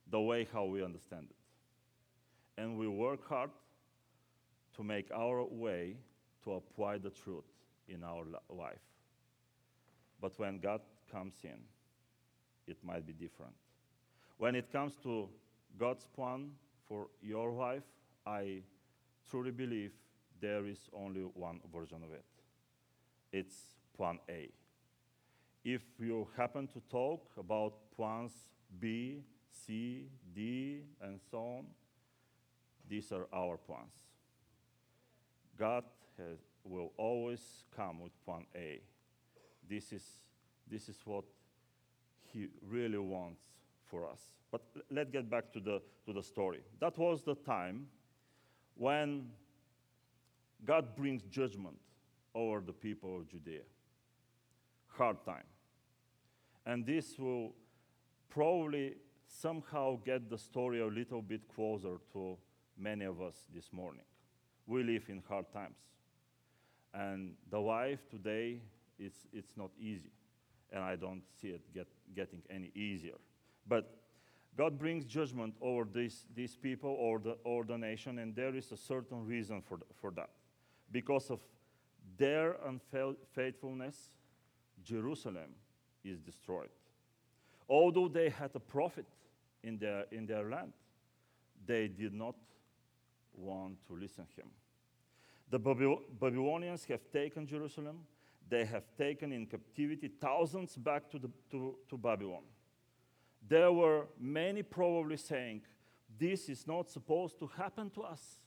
the 0.09 0.19
way 0.19 0.47
how 0.51 0.65
we 0.65 0.83
understand 0.83 1.27
it. 1.29 2.61
And 2.61 2.77
we 2.77 2.87
work 2.87 3.27
hard 3.27 3.51
to 4.75 4.83
make 4.83 5.11
our 5.11 5.43
way 5.43 5.97
to 6.43 6.53
apply 6.53 6.97
the 6.97 7.09
truth 7.09 7.43
in 7.87 8.03
our 8.03 8.25
life. 8.49 8.88
But 10.21 10.37
when 10.37 10.59
God 10.59 10.81
comes 11.11 11.35
in, 11.43 11.59
it 12.67 12.77
might 12.83 13.05
be 13.05 13.13
different. 13.13 13.53
When 14.37 14.55
it 14.55 14.71
comes 14.71 14.93
to 15.03 15.29
God's 15.77 16.05
plan 16.15 16.51
for 16.87 17.07
your 17.21 17.51
life, 17.51 17.83
I 18.25 18.61
truly 19.29 19.51
believe 19.51 19.91
there 20.41 20.65
is 20.65 20.89
only 20.93 21.21
one 21.21 21.59
version 21.73 22.03
of 22.03 22.11
it. 22.13 22.25
It's 23.31 23.55
plan 23.95 24.19
A. 24.29 24.49
If 25.63 25.81
you 25.99 26.27
happen 26.37 26.67
to 26.67 26.81
talk 26.89 27.31
about 27.37 27.73
plans 27.95 28.31
B, 28.79 29.23
C, 29.51 30.07
D, 30.33 30.83
and 31.01 31.19
so 31.29 31.37
on, 31.37 31.65
these 32.87 33.11
are 33.11 33.27
our 33.33 33.57
plans. 33.57 33.93
God 35.57 35.83
has, 36.17 36.39
will 36.63 36.91
always 36.97 37.41
come 37.75 37.99
with 37.99 38.13
plan 38.25 38.45
A. 38.55 38.81
This 39.69 39.93
is, 39.93 40.03
this 40.69 40.89
is 40.89 40.97
what 41.05 41.25
He 42.33 42.47
really 42.67 42.97
wants 42.97 43.41
for 43.85 44.09
us. 44.09 44.19
But 44.51 44.61
let's 44.89 45.11
get 45.11 45.29
back 45.29 45.53
to 45.53 45.59
the, 45.59 45.81
to 46.05 46.13
the 46.13 46.23
story. 46.23 46.61
That 46.79 46.97
was 46.97 47.23
the 47.23 47.35
time 47.35 47.87
when 48.75 49.27
God 50.65 50.95
brings 50.95 51.23
judgment 51.23 51.77
over 52.33 52.61
the 52.61 52.73
people 52.73 53.17
of 53.17 53.27
Judea. 53.27 53.61
Hard 54.87 55.23
time. 55.23 55.45
And 56.65 56.85
this 56.85 57.17
will 57.17 57.53
probably 58.29 58.95
somehow 59.27 59.99
get 60.05 60.29
the 60.29 60.37
story 60.37 60.81
a 60.81 60.87
little 60.87 61.21
bit 61.21 61.41
closer 61.53 61.97
to 62.13 62.37
many 62.77 63.05
of 63.05 63.21
us 63.21 63.35
this 63.53 63.71
morning. 63.71 64.03
We 64.65 64.83
live 64.83 65.03
in 65.09 65.21
hard 65.27 65.51
times. 65.53 65.77
And 66.93 67.33
the 67.49 67.59
life 67.59 67.99
today, 68.09 68.61
it's, 68.99 69.27
it's 69.33 69.55
not 69.55 69.71
easy. 69.79 70.11
And 70.71 70.83
I 70.83 70.95
don't 70.95 71.23
see 71.41 71.49
it 71.49 71.61
get, 71.73 71.87
getting 72.15 72.41
any 72.49 72.71
easier. 72.75 73.15
But 73.67 73.95
God 74.57 74.77
brings 74.77 75.05
judgment 75.05 75.55
over 75.61 75.87
these, 75.91 76.25
these 76.35 76.55
people 76.55 76.95
or 76.99 77.19
the, 77.19 77.37
or 77.43 77.63
the 77.63 77.77
nation, 77.77 78.19
and 78.19 78.35
there 78.35 78.55
is 78.55 78.71
a 78.71 78.77
certain 78.77 79.25
reason 79.25 79.61
for, 79.61 79.79
for 79.99 80.11
that 80.11 80.29
because 80.91 81.29
of 81.29 81.39
their 82.17 82.57
unfaithfulness, 82.65 84.11
Jerusalem 84.83 85.55
is 86.03 86.19
destroyed. 86.19 86.69
Although 87.67 88.07
they 88.07 88.29
had 88.29 88.51
a 88.55 88.59
prophet 88.59 89.05
in 89.63 89.77
their, 89.77 90.05
in 90.11 90.25
their 90.25 90.49
land. 90.49 90.73
They 91.65 91.87
did 91.87 92.13
not 92.13 92.35
want 93.35 93.85
to 93.87 93.93
listen 93.93 94.25
to 94.35 94.41
him. 94.41 94.49
The 95.49 95.59
Babylonians 95.59 96.85
have 96.85 97.01
taken 97.11 97.47
Jerusalem. 97.47 97.99
They 98.49 98.65
have 98.65 98.83
taken 98.97 99.31
in 99.31 99.45
captivity 99.45 100.09
thousands 100.19 100.75
back 100.75 101.09
to, 101.11 101.19
the, 101.19 101.29
to, 101.51 101.75
to 101.89 101.97
Babylon. 101.97 102.43
There 103.47 103.71
were 103.71 104.07
many 104.19 104.63
probably 104.63 105.17
saying, 105.17 105.61
This 106.17 106.49
is 106.49 106.65
not 106.65 106.89
supposed 106.89 107.37
to 107.39 107.47
happen 107.47 107.91
to 107.91 108.01
us. 108.01 108.39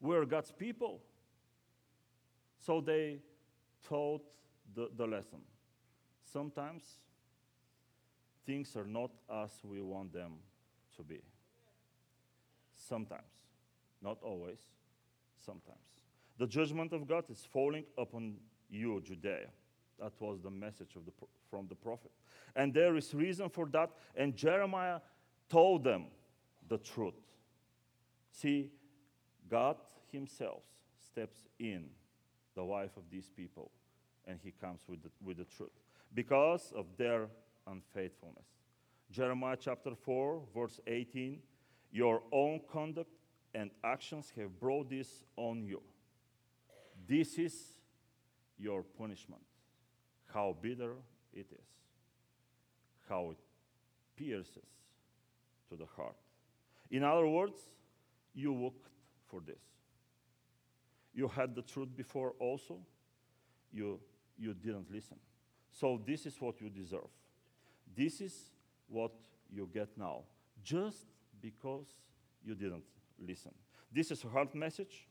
We're 0.00 0.24
God's 0.24 0.50
people. 0.50 1.00
So 2.58 2.80
they 2.80 3.20
taught 3.88 4.22
the, 4.74 4.90
the 4.96 5.06
lesson. 5.06 5.40
Sometimes 6.24 6.82
things 8.44 8.76
are 8.76 8.86
not 8.86 9.10
as 9.32 9.50
we 9.62 9.80
want 9.82 10.12
them 10.12 10.32
to 10.96 11.02
be. 11.02 11.20
Sometimes, 12.74 13.32
not 14.02 14.18
always, 14.22 14.58
sometimes. 15.44 15.78
The 16.38 16.46
judgment 16.46 16.92
of 16.92 17.06
God 17.06 17.24
is 17.30 17.46
falling 17.50 17.84
upon 17.96 18.36
you, 18.68 19.00
Judea. 19.00 19.48
That 19.98 20.12
was 20.20 20.40
the 20.42 20.50
message 20.50 20.94
of 20.96 21.06
the, 21.06 21.12
from 21.50 21.66
the 21.68 21.74
prophet. 21.74 22.10
And 22.54 22.72
there 22.72 22.96
is 22.96 23.14
reason 23.14 23.48
for 23.48 23.66
that. 23.66 23.90
And 24.14 24.36
Jeremiah 24.36 25.00
told 25.48 25.84
them 25.84 26.06
the 26.68 26.78
truth. 26.78 27.14
See, 28.30 28.70
God 29.48 29.76
Himself 30.12 30.62
steps 31.10 31.48
in 31.58 31.86
the 32.54 32.62
life 32.62 32.96
of 32.96 33.04
these 33.10 33.30
people 33.34 33.70
and 34.26 34.38
He 34.42 34.50
comes 34.50 34.80
with 34.88 35.02
the, 35.02 35.10
with 35.24 35.38
the 35.38 35.44
truth 35.44 35.70
because 36.14 36.72
of 36.74 36.86
their 36.96 37.28
unfaithfulness. 37.66 38.46
Jeremiah 39.10 39.56
chapter 39.58 39.94
4, 39.94 40.42
verse 40.54 40.80
18 40.86 41.38
Your 41.92 42.22
own 42.32 42.60
conduct 42.70 43.10
and 43.54 43.70
actions 43.84 44.32
have 44.36 44.58
brought 44.58 44.90
this 44.90 45.24
on 45.36 45.64
you. 45.64 45.80
This 47.06 47.38
is 47.38 47.75
your 48.58 48.82
punishment. 48.82 49.42
How 50.32 50.56
bitter 50.60 50.94
it 51.32 51.46
is, 51.52 51.68
how 53.08 53.30
it 53.30 53.38
pierces 54.16 54.64
to 55.68 55.76
the 55.76 55.86
heart. 55.96 56.16
In 56.90 57.02
other 57.02 57.26
words, 57.26 57.58
you 58.34 58.54
looked 58.54 58.88
for 59.28 59.40
this. 59.40 59.62
You 61.14 61.28
had 61.28 61.54
the 61.54 61.62
truth 61.62 61.88
before 61.96 62.34
also, 62.38 62.78
you, 63.72 63.98
you 64.38 64.54
didn't 64.54 64.92
listen. 64.92 65.16
So, 65.72 66.00
this 66.06 66.26
is 66.26 66.40
what 66.40 66.60
you 66.60 66.68
deserve. 66.70 67.08
This 67.96 68.20
is 68.20 68.50
what 68.88 69.12
you 69.50 69.68
get 69.72 69.88
now, 69.96 70.22
just 70.62 71.06
because 71.40 71.86
you 72.44 72.54
didn't 72.54 72.84
listen. 73.18 73.52
This 73.92 74.10
is 74.10 74.24
a 74.24 74.28
hard 74.28 74.54
message 74.54 75.06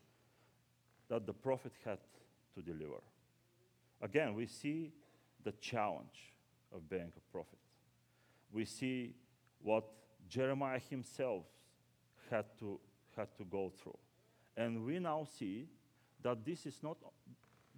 that 1.08 1.26
the 1.26 1.32
prophet 1.32 1.72
had 1.84 1.98
to 2.54 2.62
deliver. 2.62 3.00
Again, 4.02 4.34
we 4.34 4.46
see 4.46 4.92
the 5.44 5.52
challenge 5.52 6.34
of 6.74 6.88
being 6.88 7.12
a 7.16 7.32
prophet. 7.32 7.58
We 8.52 8.64
see 8.64 9.14
what 9.62 9.84
Jeremiah 10.28 10.80
himself 10.90 11.44
had 12.30 12.44
to, 12.58 12.78
had 13.16 13.28
to 13.38 13.44
go 13.44 13.72
through. 13.82 13.98
And 14.56 14.84
we 14.84 14.98
now 14.98 15.26
see 15.38 15.68
that 16.22 16.44
this 16.44 16.66
is 16.66 16.82
not 16.82 16.96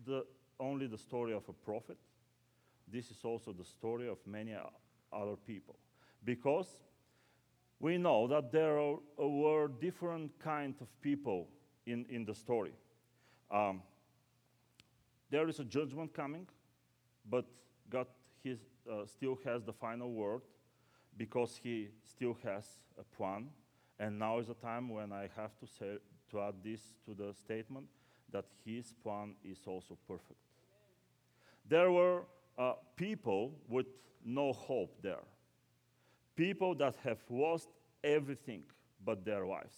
the, 0.04 0.24
only 0.58 0.86
the 0.86 0.98
story 0.98 1.32
of 1.32 1.48
a 1.48 1.52
prophet, 1.52 1.98
this 2.90 3.10
is 3.10 3.24
also 3.24 3.52
the 3.52 3.64
story 3.64 4.08
of 4.08 4.18
many 4.26 4.54
other 5.12 5.36
people. 5.46 5.76
Because 6.24 6.66
we 7.80 7.98
know 7.98 8.26
that 8.26 8.50
there 8.50 8.78
are, 8.78 8.96
were 9.18 9.68
different 9.68 10.38
kinds 10.38 10.80
of 10.80 10.88
people 11.00 11.48
in, 11.86 12.04
in 12.08 12.24
the 12.24 12.34
story. 12.34 12.72
Um, 13.50 13.82
there 15.30 15.48
is 15.48 15.60
a 15.60 15.64
judgment 15.64 16.14
coming, 16.14 16.46
but 17.28 17.44
God 17.90 18.06
his, 18.42 18.58
uh, 18.90 19.06
still 19.06 19.38
has 19.44 19.62
the 19.62 19.72
final 19.72 20.12
word 20.12 20.42
because 21.16 21.58
He 21.62 21.88
still 22.04 22.36
has 22.44 22.64
a 22.98 23.04
plan. 23.16 23.48
And 23.98 24.18
now 24.18 24.38
is 24.38 24.48
a 24.48 24.54
time 24.54 24.88
when 24.88 25.12
I 25.12 25.28
have 25.36 25.58
to 25.58 25.66
say 25.66 25.98
to 26.30 26.40
add 26.40 26.54
this 26.62 26.80
to 27.04 27.14
the 27.14 27.34
statement 27.34 27.86
that 28.30 28.44
His 28.64 28.92
plan 29.02 29.34
is 29.44 29.58
also 29.66 29.98
perfect. 30.06 30.38
There 31.68 31.90
were 31.90 32.22
uh, 32.56 32.74
people 32.96 33.52
with 33.68 33.86
no 34.24 34.52
hope 34.52 35.02
there, 35.02 35.24
people 36.36 36.74
that 36.76 36.94
have 37.02 37.18
lost 37.28 37.68
everything 38.04 38.62
but 39.04 39.24
their 39.24 39.46
lives. 39.46 39.74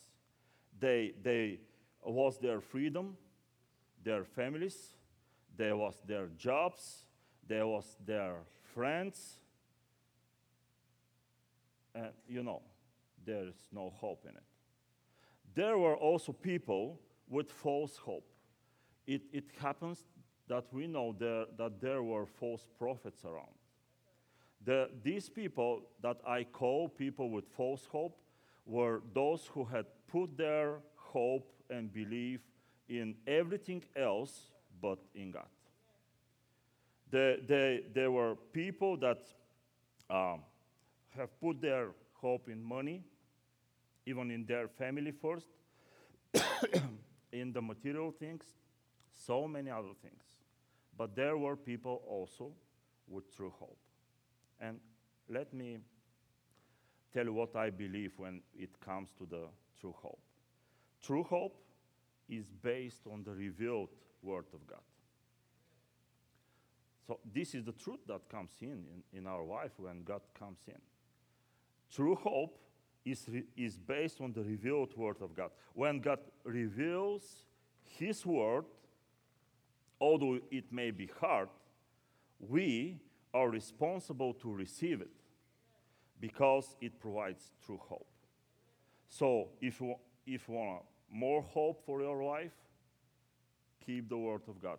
They, 0.78 1.12
they 1.22 1.60
lost 2.06 2.40
their 2.40 2.60
freedom, 2.60 3.16
their 4.02 4.24
families, 4.24 4.94
they 5.60 5.74
was 5.74 6.00
their 6.06 6.28
jobs, 6.38 7.04
there 7.46 7.66
was 7.66 7.98
their 8.06 8.36
friends. 8.74 9.36
And 11.94 12.08
you 12.26 12.42
know, 12.42 12.62
there 13.26 13.46
is 13.46 13.68
no 13.70 13.90
hope 13.90 14.24
in 14.24 14.36
it. 14.36 14.42
There 15.54 15.76
were 15.76 15.96
also 15.96 16.32
people 16.32 16.98
with 17.28 17.52
false 17.52 17.98
hope. 17.98 18.26
It, 19.06 19.20
it 19.34 19.44
happens 19.60 20.06
that 20.48 20.64
we 20.72 20.86
know 20.86 21.14
there, 21.18 21.44
that 21.58 21.78
there 21.78 22.02
were 22.02 22.24
false 22.24 22.66
prophets 22.78 23.24
around. 23.26 23.54
The, 24.64 24.88
these 25.02 25.28
people 25.28 25.82
that 26.00 26.20
I 26.26 26.44
call 26.44 26.88
people 26.88 27.28
with 27.28 27.44
false 27.54 27.86
hope 27.92 28.16
were 28.64 29.02
those 29.12 29.50
who 29.52 29.64
had 29.64 29.84
put 30.08 30.38
their 30.38 30.76
hope 30.96 31.52
and 31.68 31.92
belief 31.92 32.40
in 32.88 33.14
everything 33.26 33.84
else 33.94 34.49
but 34.80 34.98
in 35.14 35.30
God. 35.30 35.48
The, 37.10 37.40
the, 37.46 37.84
there 37.92 38.10
were 38.10 38.36
people 38.52 38.96
that 38.98 39.26
um, 40.08 40.42
have 41.16 41.40
put 41.40 41.60
their 41.60 41.88
hope 42.14 42.48
in 42.48 42.62
money, 42.62 43.02
even 44.06 44.30
in 44.30 44.44
their 44.46 44.68
family 44.68 45.12
first, 45.12 45.48
in 47.32 47.52
the 47.52 47.60
material 47.60 48.12
things, 48.12 48.44
so 49.26 49.48
many 49.48 49.70
other 49.70 49.94
things. 50.02 50.22
But 50.96 51.16
there 51.16 51.36
were 51.36 51.56
people 51.56 52.02
also 52.06 52.52
with 53.08 53.34
true 53.34 53.52
hope. 53.58 53.78
And 54.60 54.78
let 55.28 55.52
me 55.52 55.78
tell 57.12 57.24
you 57.24 57.32
what 57.32 57.56
I 57.56 57.70
believe 57.70 58.12
when 58.16 58.42
it 58.56 58.78
comes 58.80 59.10
to 59.18 59.26
the 59.26 59.46
true 59.80 59.94
hope. 60.00 60.20
True 61.02 61.24
hope 61.24 61.56
is 62.28 62.52
based 62.62 63.06
on 63.10 63.24
the 63.24 63.32
revealed 63.32 63.88
Word 64.22 64.46
of 64.52 64.66
God. 64.66 64.80
So, 67.06 67.18
this 67.34 67.54
is 67.54 67.64
the 67.64 67.72
truth 67.72 68.00
that 68.06 68.28
comes 68.28 68.52
in, 68.60 68.84
in 69.12 69.18
in 69.18 69.26
our 69.26 69.44
life 69.44 69.72
when 69.78 70.02
God 70.04 70.20
comes 70.38 70.58
in. 70.68 70.80
True 71.92 72.14
hope 72.14 72.58
is, 73.04 73.26
re- 73.28 73.44
is 73.56 73.76
based 73.76 74.20
on 74.20 74.32
the 74.32 74.42
revealed 74.42 74.96
Word 74.96 75.16
of 75.20 75.34
God. 75.34 75.50
When 75.74 76.00
God 76.00 76.20
reveals 76.44 77.44
His 77.98 78.24
Word, 78.24 78.64
although 80.00 80.38
it 80.50 80.72
may 80.72 80.90
be 80.90 81.10
hard, 81.20 81.48
we 82.38 83.00
are 83.34 83.48
responsible 83.48 84.34
to 84.34 84.52
receive 84.52 85.00
it 85.00 85.10
because 86.20 86.76
it 86.80 87.00
provides 87.00 87.52
true 87.64 87.80
hope. 87.88 88.06
So, 89.08 89.48
if 89.60 89.80
you, 89.80 89.96
if 90.26 90.48
you 90.48 90.54
want 90.54 90.82
more 91.10 91.42
hope 91.42 91.84
for 91.84 92.00
your 92.00 92.22
life, 92.22 92.52
keep 93.84 94.08
the 94.08 94.18
Word 94.18 94.42
of 94.48 94.60
God 94.60 94.78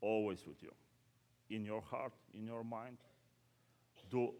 always 0.00 0.46
with 0.46 0.62
you, 0.62 0.72
in 1.50 1.64
your 1.64 1.80
heart, 1.80 2.12
in 2.34 2.46
your 2.46 2.64
mind. 2.64 2.98
Do 4.10 4.32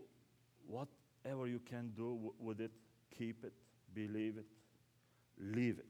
whatever 0.67 1.47
you 1.47 1.61
can 1.61 1.93
do 1.97 2.33
with 2.39 2.61
it, 2.61 2.73
keep 3.17 3.45
it, 3.45 3.53
believe 3.95 4.39
it, 4.39 4.47
live 5.39 5.79
it. 5.79 5.87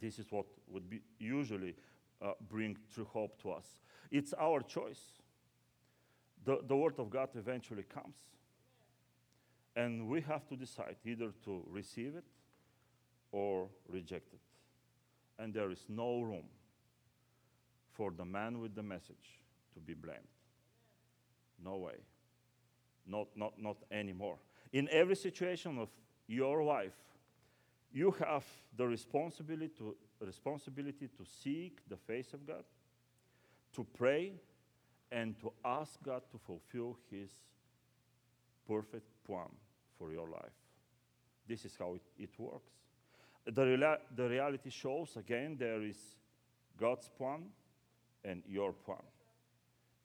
This 0.00 0.18
is 0.18 0.26
what 0.30 0.46
would 0.68 0.88
be 0.88 1.00
usually 1.18 1.74
uh, 2.22 2.32
bring 2.48 2.76
true 2.92 3.06
hope 3.12 3.40
to 3.42 3.50
us. 3.52 3.66
It's 4.10 4.32
our 4.38 4.60
choice. 4.60 5.00
The, 6.44 6.60
the 6.66 6.76
Word 6.76 6.94
of 6.98 7.10
God 7.10 7.28
eventually 7.34 7.82
comes. 7.82 8.16
And 9.76 10.08
we 10.08 10.20
have 10.22 10.48
to 10.48 10.56
decide 10.56 10.96
either 11.04 11.32
to 11.44 11.62
receive 11.70 12.16
it 12.16 12.24
or 13.30 13.68
reject 13.88 14.32
it. 14.32 14.40
And 15.40 15.54
there 15.54 15.70
is 15.70 15.84
no 15.88 16.20
room 16.20 16.44
for 17.94 18.10
the 18.10 18.26
man 18.26 18.60
with 18.60 18.74
the 18.74 18.82
message 18.82 19.40
to 19.72 19.80
be 19.80 19.94
blamed. 19.94 20.18
No 21.64 21.78
way. 21.78 21.96
Not, 23.06 23.28
not, 23.34 23.54
not 23.58 23.78
anymore. 23.90 24.36
In 24.72 24.86
every 24.92 25.16
situation 25.16 25.78
of 25.78 25.88
your 26.26 26.62
life, 26.62 26.92
you 27.90 28.14
have 28.24 28.44
the 28.76 28.86
responsibility 28.86 29.72
to, 29.78 29.96
responsibility 30.20 31.08
to 31.08 31.24
seek 31.24 31.80
the 31.88 31.96
face 31.96 32.34
of 32.34 32.46
God, 32.46 32.64
to 33.74 33.86
pray, 33.96 34.34
and 35.10 35.40
to 35.40 35.52
ask 35.64 36.00
God 36.04 36.22
to 36.30 36.38
fulfill 36.38 36.98
His 37.10 37.30
perfect 38.68 39.08
plan 39.26 39.48
for 39.98 40.12
your 40.12 40.28
life. 40.28 40.52
This 41.48 41.64
is 41.64 41.74
how 41.78 41.94
it, 41.94 42.02
it 42.18 42.30
works. 42.38 42.79
The, 43.46 43.98
the 44.14 44.28
reality 44.28 44.70
shows 44.70 45.16
again 45.16 45.56
there 45.58 45.82
is 45.82 45.96
God's 46.78 47.08
plan 47.08 47.46
and 48.24 48.42
your 48.46 48.72
plan. 48.72 49.02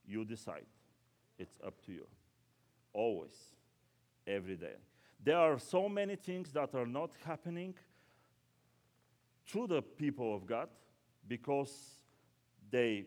You 0.08 0.26
decide. 0.26 0.66
It's 1.38 1.60
up 1.66 1.84
to 1.86 1.92
you. 1.92 2.08
Always, 2.94 3.36
every 4.26 4.56
day. 4.56 4.76
There 5.24 5.38
are 5.38 5.60
so 5.60 5.90
many 5.90 6.16
things 6.16 6.52
that 6.54 6.74
are 6.76 6.86
not 6.86 7.12
happening 7.26 7.74
through 9.48 9.68
the 9.68 9.82
people 9.82 10.34
of 10.36 10.46
God 10.46 10.70
because 11.28 11.98
they, 12.72 13.06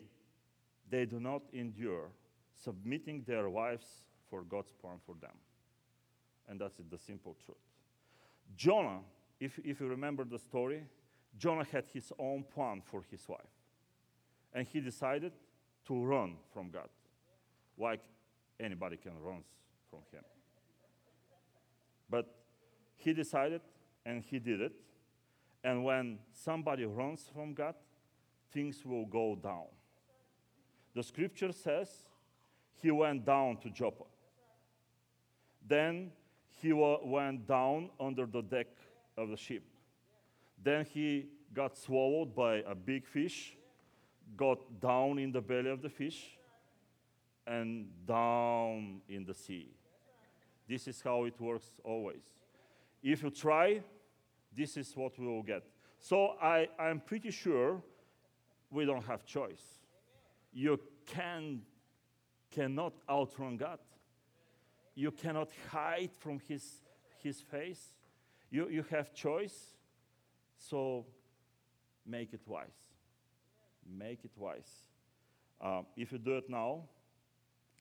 they 0.89 1.05
do 1.05 1.19
not 1.19 1.41
endure 1.53 2.09
submitting 2.53 3.23
their 3.25 3.49
wives 3.49 3.85
for 4.29 4.43
God's 4.43 4.71
plan 4.71 4.97
for 5.05 5.15
them. 5.19 5.35
And 6.47 6.59
that's 6.59 6.75
the 6.89 6.97
simple 6.97 7.35
truth. 7.45 7.57
Jonah, 8.55 8.99
if, 9.39 9.59
if 9.59 9.79
you 9.79 9.87
remember 9.87 10.23
the 10.25 10.39
story, 10.39 10.83
Jonah 11.37 11.65
had 11.71 11.85
his 11.93 12.11
own 12.19 12.43
plan 12.43 12.81
for 12.83 13.03
his 13.09 13.27
wife. 13.27 13.39
And 14.53 14.67
he 14.67 14.81
decided 14.81 15.31
to 15.85 16.03
run 16.03 16.35
from 16.53 16.69
God, 16.69 16.89
like 17.77 18.01
anybody 18.59 18.97
can 18.97 19.13
run 19.21 19.43
from 19.89 19.99
him. 20.11 20.23
But 22.09 22.25
he 22.95 23.13
decided 23.13 23.61
and 24.05 24.23
he 24.23 24.39
did 24.39 24.61
it. 24.61 24.73
And 25.63 25.83
when 25.83 26.19
somebody 26.33 26.85
runs 26.85 27.29
from 27.33 27.53
God, 27.53 27.75
things 28.51 28.85
will 28.85 29.05
go 29.05 29.35
down. 29.35 29.67
The 30.95 31.03
scripture 31.03 31.51
says 31.51 31.89
he 32.81 32.91
went 32.91 33.25
down 33.25 33.57
to 33.57 33.69
Joppa. 33.69 34.05
Then 35.67 36.11
he 36.61 36.73
went 36.73 37.47
down 37.47 37.89
under 37.99 38.25
the 38.25 38.41
deck 38.41 38.67
of 39.19 39.29
the 39.29 39.37
ship. 39.37 39.63
Then 40.61 40.85
he 40.85 41.27
got 41.53 41.77
swallowed 41.77 42.35
by 42.35 42.57
a 42.57 42.75
big 42.75 43.05
fish, 43.05 43.55
got 44.37 44.79
down 44.79 45.19
in 45.19 45.31
the 45.31 45.41
belly 45.41 45.69
of 45.69 45.81
the 45.81 45.89
fish, 45.89 46.37
and 47.45 47.87
down 48.05 49.01
in 49.09 49.25
the 49.25 49.33
sea. 49.33 49.69
This 50.67 50.87
is 50.87 51.01
how 51.01 51.23
it 51.23 51.39
works 51.39 51.71
always. 51.83 52.21
If 53.01 53.23
you 53.23 53.31
try, 53.31 53.81
this 54.55 54.77
is 54.77 54.95
what 54.95 55.17
we 55.17 55.25
will 55.25 55.43
get. 55.43 55.63
So 55.99 56.35
I, 56.41 56.67
I'm 56.77 56.99
pretty 56.99 57.31
sure 57.31 57.81
we 58.69 58.85
don't 58.85 59.03
have 59.05 59.25
choice. 59.25 59.63
You 60.53 60.79
can, 61.05 61.61
cannot 62.51 62.93
outrun 63.09 63.57
God. 63.57 63.79
You 64.95 65.11
cannot 65.11 65.49
hide 65.71 66.11
from 66.17 66.39
His, 66.47 66.83
his 67.23 67.41
face. 67.41 67.98
You, 68.51 68.67
you 68.69 68.83
have 68.89 69.13
choice, 69.13 69.73
so 70.57 71.05
make 72.05 72.33
it 72.33 72.41
wise. 72.45 72.67
Make 73.87 74.25
it 74.25 74.31
wise. 74.35 74.69
Uh, 75.61 75.81
if 75.95 76.11
you 76.11 76.17
do 76.17 76.37
it 76.37 76.49
now, 76.49 76.83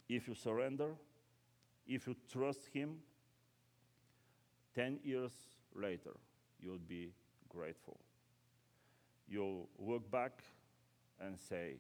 if 0.09 0.29
you 0.29 0.35
surrender, 0.35 0.95
if 1.87 2.07
you 2.07 2.17
trust 2.31 2.69
Him, 2.73 2.97
10 4.75 5.01
years 5.03 5.33
later, 5.75 6.13
you'll 6.61 6.79
be 6.79 7.13
grateful. 7.49 7.99
You'll 9.29 9.69
look 9.79 10.11
back 10.11 10.43
and 11.21 11.39
say, 11.39 11.77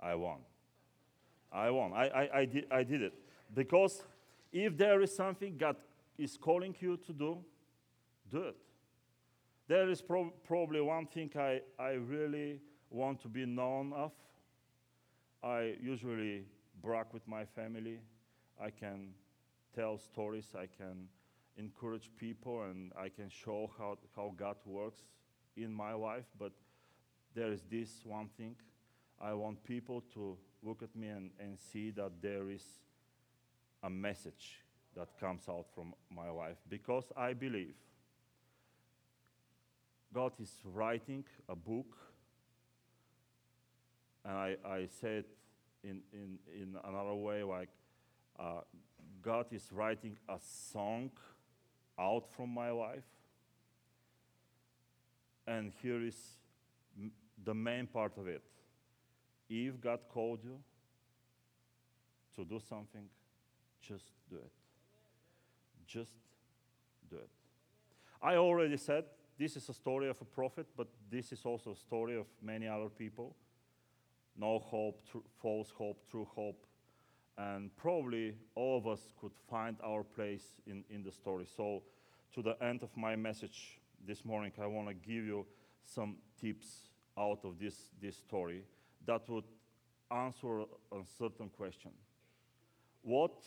I 0.00 0.14
won. 0.14 0.38
I 1.52 1.70
won. 1.70 1.92
I, 1.92 2.08
I, 2.08 2.38
I, 2.40 2.44
did, 2.44 2.66
I 2.70 2.82
did 2.82 3.02
it. 3.02 3.14
Because 3.54 4.02
if 4.52 4.76
there 4.76 5.00
is 5.02 5.14
something 5.14 5.56
God 5.56 5.76
is 6.18 6.36
calling 6.36 6.74
you 6.80 6.96
to 6.98 7.12
do, 7.12 7.38
do 8.30 8.42
it. 8.42 8.56
There 9.66 9.88
is 9.88 10.02
prob- 10.02 10.32
probably 10.46 10.80
one 10.80 11.06
thing 11.06 11.30
I, 11.36 11.60
I 11.78 11.92
really 11.92 12.60
want 12.90 13.20
to 13.22 13.28
be 13.28 13.46
known 13.46 13.92
of. 13.92 14.12
I 15.42 15.74
usually 15.80 16.44
brag 16.82 17.06
with 17.12 17.26
my 17.26 17.44
family. 17.44 18.00
I 18.60 18.70
can 18.70 19.14
tell 19.74 19.98
stories. 19.98 20.54
I 20.54 20.66
can 20.66 21.08
encourage 21.56 22.10
people 22.18 22.62
and 22.64 22.92
I 22.98 23.08
can 23.08 23.28
show 23.28 23.70
how, 23.78 23.98
how 24.14 24.34
God 24.36 24.56
works 24.64 25.00
in 25.56 25.72
my 25.72 25.92
life. 25.92 26.26
But 26.38 26.52
there 27.34 27.50
is 27.50 27.62
this 27.70 28.02
one 28.04 28.28
thing. 28.36 28.56
I 29.20 29.32
want 29.32 29.64
people 29.64 30.02
to 30.14 30.36
look 30.62 30.82
at 30.82 30.94
me 30.94 31.08
and, 31.08 31.30
and 31.38 31.58
see 31.58 31.90
that 31.92 32.12
there 32.20 32.50
is 32.50 32.64
a 33.82 33.90
message 33.90 34.63
that 34.96 35.08
comes 35.18 35.48
out 35.48 35.66
from 35.74 35.94
my 36.14 36.30
life 36.30 36.56
because 36.68 37.04
I 37.16 37.32
believe 37.32 37.74
God 40.12 40.32
is 40.40 40.52
writing 40.64 41.24
a 41.48 41.56
book, 41.56 41.96
and 44.24 44.32
I, 44.32 44.56
I 44.64 44.86
say 45.00 45.16
it 45.16 45.28
in, 45.82 46.00
in, 46.12 46.38
in 46.54 46.76
another 46.84 47.14
way 47.14 47.42
like 47.42 47.68
uh, 48.38 48.60
God 49.22 49.46
is 49.52 49.72
writing 49.72 50.16
a 50.28 50.38
song 50.38 51.10
out 51.98 52.24
from 52.36 52.50
my 52.50 52.70
life. 52.70 53.04
And 55.46 55.72
here 55.82 56.02
is 56.02 56.16
m- 56.96 57.12
the 57.44 57.54
main 57.54 57.86
part 57.86 58.16
of 58.16 58.28
it. 58.28 58.42
If 59.48 59.80
God 59.80 60.00
called 60.08 60.40
you 60.42 60.58
to 62.36 62.44
do 62.44 62.60
something, 62.68 63.08
just 63.80 64.04
do 64.30 64.36
it. 64.36 64.63
Just 65.86 66.12
do 67.10 67.16
it. 67.16 67.30
I 68.22 68.36
already 68.36 68.76
said 68.76 69.04
this 69.38 69.56
is 69.56 69.68
a 69.68 69.74
story 69.74 70.08
of 70.08 70.20
a 70.20 70.24
prophet, 70.24 70.66
but 70.76 70.88
this 71.10 71.32
is 71.32 71.44
also 71.44 71.72
a 71.72 71.76
story 71.76 72.16
of 72.16 72.26
many 72.42 72.68
other 72.68 72.88
people. 72.88 73.34
No 74.36 74.58
hope, 74.58 75.02
tr- 75.10 75.18
false 75.40 75.70
hope, 75.70 76.08
true 76.10 76.26
hope. 76.34 76.66
And 77.36 77.76
probably 77.76 78.36
all 78.54 78.78
of 78.78 78.86
us 78.86 79.08
could 79.20 79.32
find 79.50 79.76
our 79.84 80.04
place 80.04 80.60
in, 80.66 80.84
in 80.88 81.02
the 81.02 81.10
story. 81.10 81.46
So, 81.56 81.82
to 82.34 82.42
the 82.42 82.56
end 82.62 82.82
of 82.82 82.96
my 82.96 83.16
message 83.16 83.80
this 84.06 84.24
morning, 84.24 84.52
I 84.60 84.66
want 84.66 84.88
to 84.88 84.94
give 84.94 85.24
you 85.24 85.46
some 85.82 86.16
tips 86.40 86.88
out 87.18 87.40
of 87.44 87.58
this, 87.58 87.90
this 88.00 88.16
story 88.16 88.62
that 89.06 89.28
would 89.28 89.44
answer 90.10 90.60
a 90.60 91.00
certain 91.18 91.48
question. 91.48 91.90
What 93.02 93.42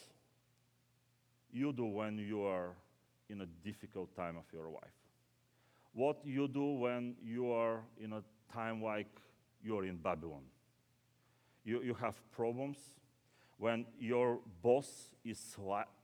you 1.52 1.74
do 1.74 1.86
when 1.86 2.18
you 2.18 2.44
are 2.44 2.76
in 3.30 3.42
a 3.42 3.46
difficult 3.64 4.16
time 4.16 4.38
of 4.38 4.44
your 4.54 4.70
life? 4.70 4.94
What 5.94 6.20
you 6.24 6.48
do 6.48 6.74
when 6.74 7.16
you 7.24 7.52
are 7.52 7.82
in 8.00 8.14
a 8.14 8.24
time 8.54 8.84
like 8.84 9.08
you're 9.64 9.86
in 9.86 9.98
Babylon? 9.98 10.44
You, 11.64 11.82
you 11.82 11.94
have 11.96 12.16
problems 12.32 12.78
when 13.58 13.86
your 14.00 14.40
boss 14.62 15.10
is, 15.26 15.58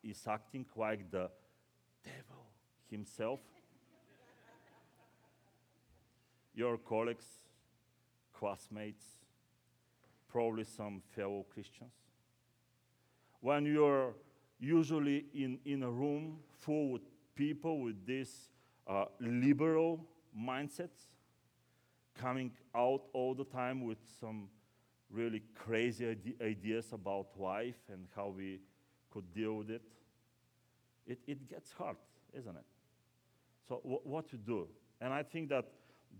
is 0.03 0.27
acting 0.27 0.65
like 0.75 1.11
the 1.11 1.29
devil 2.03 2.47
himself. 2.89 3.39
your 6.55 6.77
colleagues, 6.77 7.25
classmates, 8.33 9.05
probably 10.27 10.63
some 10.63 11.01
fellow 11.15 11.45
Christians. 11.53 11.93
When 13.39 13.65
you're 13.65 14.13
usually 14.63 15.25
in, 15.33 15.59
in 15.65 15.83
a 15.83 15.91
room 15.91 16.37
full 16.59 16.93
with 16.93 17.01
people 17.35 17.81
with 17.81 18.05
these 18.05 18.49
uh, 18.87 19.05
liberal 19.19 19.99
mindsets, 20.37 21.09
coming 22.15 22.51
out 22.75 23.01
all 23.11 23.33
the 23.35 23.43
time 23.43 23.83
with 23.83 23.97
some 24.19 24.47
really 25.11 25.41
crazy 25.55 26.09
ide- 26.09 26.41
ideas 26.41 26.93
about 26.93 27.27
life 27.37 27.75
and 27.91 28.07
how 28.15 28.29
we 28.29 28.59
could 29.11 29.31
deal 29.33 29.57
with 29.57 29.69
it, 29.69 29.81
it, 31.05 31.19
it 31.27 31.49
gets 31.49 31.71
hard, 31.73 31.97
isn't 32.33 32.55
it? 32.55 32.65
So, 33.67 33.75
wh- 33.75 34.05
what 34.07 34.29
to 34.29 34.37
do? 34.37 34.67
And 35.01 35.13
I 35.13 35.23
think 35.23 35.49
that 35.49 35.65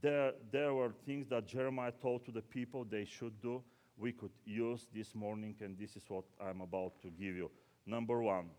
there, 0.01 0.33
there 0.51 0.73
were 0.73 0.91
things 1.05 1.29
that 1.29 1.47
Jeremiah 1.47 1.93
told 2.01 2.25
to 2.25 2.31
the 2.31 2.41
people 2.41 2.83
they 2.83 3.05
should 3.05 3.41
do. 3.41 3.63
We 3.97 4.11
could 4.11 4.31
use 4.45 4.87
this 4.93 5.15
morning, 5.15 5.55
and 5.61 5.77
this 5.77 5.95
is 5.95 6.03
what 6.09 6.25
I'm 6.41 6.61
about 6.61 7.01
to 7.03 7.09
give 7.09 7.35
you. 7.35 7.49
Number 7.85 8.21
one, 8.21 8.49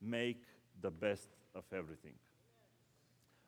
make 0.00 0.42
the 0.80 0.90
best 0.90 1.28
of 1.54 1.64
everything. 1.72 2.14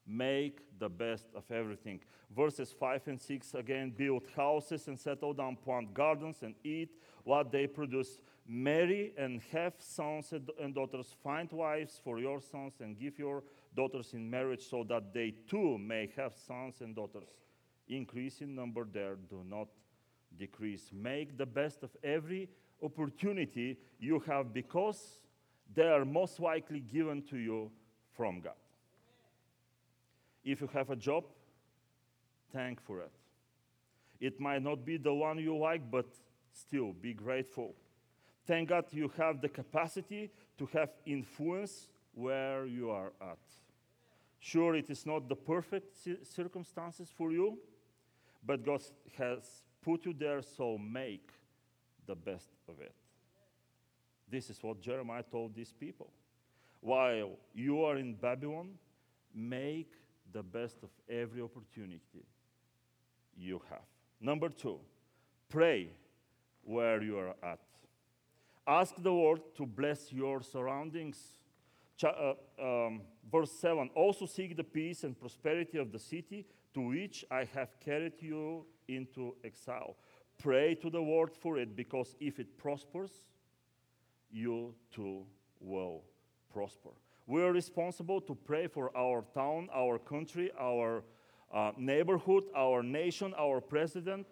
Make 0.07 0.61
the 0.79 0.89
best 0.89 1.27
of 1.35 1.51
everything. 1.51 2.01
Verses 2.35 2.75
5 2.79 3.09
and 3.09 3.21
6 3.21 3.55
again 3.55 3.93
build 3.97 4.25
houses 4.37 4.87
and 4.89 4.99
settle 4.99 5.33
down, 5.33 5.57
plant 5.57 5.95
gardens 5.95 6.43
and 6.43 6.55
eat 6.63 6.91
what 7.25 7.51
they 7.51 7.67
produce. 7.67 8.19
Marry 8.47 9.15
and 9.17 9.41
have 9.51 9.75
sons 9.79 10.33
and 10.61 10.75
daughters. 10.75 11.15
Find 11.23 11.51
wives 11.53 12.01
for 12.05 12.19
your 12.19 12.41
sons 12.41 12.75
and 12.81 12.99
give 12.99 13.19
your 13.19 13.43
daughters 13.75 14.13
in 14.13 14.29
marriage 14.29 14.69
so 14.69 14.85
that 14.85 15.15
they 15.15 15.35
too 15.49 15.79
may 15.79 16.11
have 16.17 16.35
sons 16.35 16.81
and 16.81 16.95
daughters. 16.95 17.29
Increase 17.89 18.41
in 18.41 18.55
number 18.55 18.87
there, 18.91 19.17
do 19.31 19.43
not 19.49 19.69
decrease. 20.39 20.91
Make 20.93 21.39
the 21.39 21.47
best 21.47 21.83
of 21.83 21.97
every 22.03 22.49
opportunity 22.83 23.79
you 23.99 24.21
have 24.27 24.53
because 24.53 25.24
they 25.73 25.89
are 25.89 26.05
most 26.05 26.41
likely 26.41 26.81
given 26.81 27.23
to 27.23 27.37
you 27.37 27.71
from 28.17 28.41
God. 28.41 28.55
If 30.45 30.61
you 30.61 30.69
have 30.75 30.91
a 30.91 30.97
job, 30.97 31.25
thank 32.53 32.81
for 32.81 33.01
it. 33.01 33.13
It 34.21 34.41
might 34.41 34.63
not 34.63 34.85
be 34.85 34.97
the 34.97 35.13
one 35.13 35.39
you 35.39 35.57
like, 35.57 35.91
but 35.91 36.07
still 36.53 36.93
be 36.93 37.15
grateful. 37.15 37.75
Thank 38.47 38.69
God 38.69 38.85
you 38.91 39.11
have 39.17 39.41
the 39.41 39.49
capacity 39.49 40.31
to 40.59 40.67
have 40.73 40.91
influence 41.07 41.89
where 42.15 42.67
you 42.67 42.91
are 42.91 43.13
at. 43.21 43.39
Sure, 44.39 44.75
it 44.77 44.91
is 44.91 45.07
not 45.07 45.29
the 45.29 45.35
perfect 45.35 45.97
circumstances 46.23 47.09
for 47.17 47.33
you, 47.33 47.59
but 48.45 48.65
God 48.65 48.83
has 49.17 49.63
put 49.83 50.05
you 50.05 50.13
there, 50.13 50.43
so 50.43 50.77
make 50.79 51.31
the 52.07 52.15
best 52.15 52.51
of 52.69 52.81
it. 52.81 52.95
This 54.35 54.51
is 54.51 54.61
what 54.65 54.81
Jeremiah 54.81 55.23
told 55.23 55.55
these 55.55 55.73
people. 55.73 56.11
While 56.81 57.39
you 57.55 57.85
are 57.85 57.97
in 57.97 58.15
Babylon, 58.15 58.71
make 59.33 59.93
the 60.33 60.43
best 60.43 60.79
of 60.83 60.91
every 61.09 61.41
opportunity 61.41 62.27
you 63.37 63.63
have. 63.71 63.87
Number 64.21 64.49
two, 64.49 64.81
pray 65.49 65.91
where 66.65 67.01
you 67.01 67.17
are 67.17 67.37
at. 67.45 67.61
Ask 68.67 68.97
the 69.01 69.13
Lord 69.13 69.41
to 69.57 69.67
bless 69.67 70.13
your 70.13 70.43
surroundings. 70.43 71.39
Ch- 71.97 72.07
uh, 72.07 72.35
um, 72.61 73.03
verse 73.31 73.53
7 73.53 73.89
Also 73.95 74.27
seek 74.27 74.57
the 74.57 74.65
peace 74.65 75.05
and 75.05 75.17
prosperity 75.17 75.79
of 75.79 75.93
the 75.93 75.99
city 76.01 76.45
to 76.75 76.81
which 76.81 77.25
I 77.31 77.45
have 77.55 77.79
carried 77.79 78.21
you 78.21 78.67
into 78.89 79.37
exile. 79.45 79.95
Pray 80.39 80.75
to 80.75 80.91
the 80.91 80.99
Lord 80.99 81.31
for 81.37 81.57
it, 81.57 81.77
because 81.77 82.17
if 82.19 82.41
it 82.41 82.59
prospers, 82.59 83.13
you 84.35 84.75
too 84.91 85.25
will 85.61 86.03
prosper. 86.53 86.91
We 87.27 87.43
are 87.43 87.53
responsible 87.53 88.21
to 88.23 88.35
pray 88.35 88.67
for 88.67 88.95
our 88.97 89.25
town, 89.33 89.69
our 89.73 89.99
country, 89.99 90.51
our 90.61 91.05
uh, 91.53 91.73
neighborhood, 91.79 92.45
our 92.55 92.83
nation, 92.83 93.33
our 93.39 93.61
president, 93.61 94.27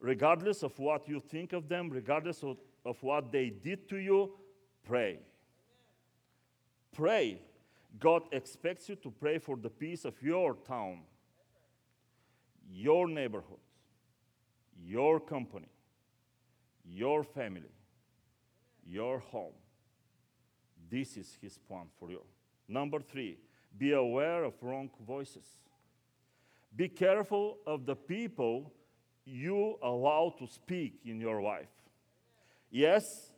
regardless 0.00 0.62
of 0.62 0.76
what 0.78 1.08
you 1.08 1.20
think 1.20 1.52
of 1.52 1.68
them, 1.68 1.90
regardless 1.90 2.42
of, 2.42 2.56
of 2.84 3.00
what 3.02 3.30
they 3.30 3.50
did 3.50 3.88
to 3.90 3.98
you, 3.98 4.32
pray. 4.84 5.18
Pray. 6.92 7.38
God 8.00 8.22
expects 8.32 8.88
you 8.88 8.96
to 8.96 9.10
pray 9.10 9.38
for 9.38 9.56
the 9.56 9.68
peace 9.68 10.04
of 10.04 10.20
your 10.22 10.56
town, 10.66 11.00
your 12.70 13.06
neighborhood, 13.06 13.60
your 14.82 15.20
company, 15.20 15.68
your 16.84 17.22
family, 17.22 17.70
your 18.86 19.18
home. 19.18 19.54
This 20.90 21.16
is 21.16 21.38
His 21.40 21.58
plan 21.58 21.86
for 21.98 22.10
you. 22.10 22.22
Number 22.68 23.00
three, 23.00 23.38
be 23.76 23.92
aware 23.92 24.44
of 24.44 24.54
wrong 24.60 24.90
voices. 25.06 25.46
Be 26.74 26.88
careful 26.88 27.58
of 27.66 27.86
the 27.86 27.96
people 27.96 28.72
you 29.24 29.78
allow 29.82 30.34
to 30.38 30.46
speak 30.46 31.00
in 31.04 31.20
your 31.20 31.42
life. 31.42 31.68
Yes, 32.70 33.32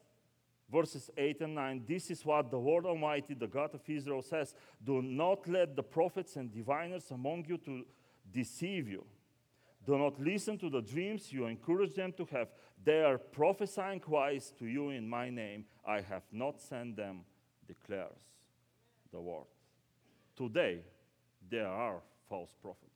verses 0.71 1.11
8 1.17 1.41
and 1.43 1.55
9 1.55 1.85
this 1.87 2.11
is 2.11 2.25
what 2.25 2.51
the 2.51 2.57
Lord 2.57 2.87
Almighty, 2.87 3.35
the 3.35 3.47
God 3.47 3.75
of 3.75 3.83
Israel, 3.89 4.23
says 4.23 4.55
Do 4.83 5.03
not 5.03 5.49
let 5.49 5.77
the 5.77 5.83
prophets 5.83 6.37
and 6.37 6.53
diviners 6.53 7.11
among 7.11 7.45
you 7.49 7.59
to 7.59 7.85
deceive 8.33 8.89
you. 8.89 9.05
Do 9.87 9.99
not 9.99 10.19
listen 10.19 10.57
to 10.59 10.71
the 10.71 10.81
dreams 10.81 11.33
you 11.33 11.47
encourage 11.47 11.95
them 11.95 12.13
to 12.17 12.25
have. 12.33 12.49
They 12.83 13.03
are 13.03 13.19
prophesying 13.19 14.03
wise 14.07 14.53
to 14.59 14.67
you 14.67 14.91
in 14.91 15.09
my 15.09 15.31
name. 15.31 15.65
I 15.87 16.01
have 16.01 16.23
not 16.33 16.61
sent 16.61 16.97
them, 16.97 17.21
declares 17.67 18.21
the 19.13 19.19
Lord. 19.19 19.47
Today, 20.37 20.81
there 21.51 21.69
are 21.69 22.01
false 22.29 22.55
prophets. 22.63 22.91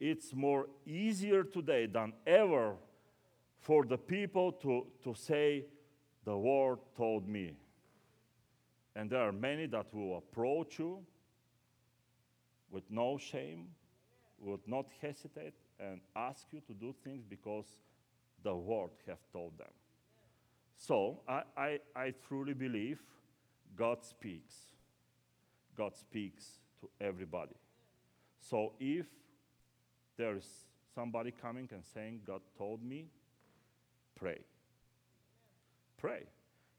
It's 0.00 0.34
more 0.34 0.66
easier 0.86 1.42
today 1.44 1.86
than 1.86 2.12
ever 2.26 2.76
for 3.60 3.84
the 3.84 3.98
people 3.98 4.52
to, 4.52 4.86
to 5.04 5.14
say, 5.14 5.64
The 6.24 6.34
Lord 6.34 6.78
told 6.96 7.28
me. 7.28 7.56
And 8.94 9.10
there 9.10 9.20
are 9.20 9.32
many 9.32 9.66
that 9.66 9.92
will 9.92 10.18
approach 10.18 10.78
you 10.78 11.00
with 12.70 12.84
no 12.90 13.18
shame, 13.18 13.68
would 14.38 14.66
not 14.66 14.86
hesitate, 15.00 15.54
and 15.78 16.00
ask 16.14 16.46
you 16.52 16.60
to 16.66 16.72
do 16.72 16.94
things 17.04 17.24
because 17.28 17.66
the 18.42 18.52
Lord 18.52 18.90
have 19.06 19.18
told 19.32 19.58
them. 19.58 19.72
So 20.76 21.20
I, 21.28 21.42
I, 21.56 21.78
I 21.94 22.14
truly 22.26 22.54
believe 22.54 23.00
God 23.76 24.04
speaks. 24.04 24.54
God 25.76 25.96
speaks 25.96 26.44
to 26.80 26.88
everybody. 27.00 27.56
So 28.40 28.72
if 28.78 29.06
there 30.16 30.36
is 30.36 30.46
somebody 30.94 31.30
coming 31.30 31.68
and 31.72 31.84
saying, 31.84 32.20
God 32.26 32.40
told 32.56 32.82
me, 32.82 33.06
pray. 34.14 34.40
Pray. 35.98 36.24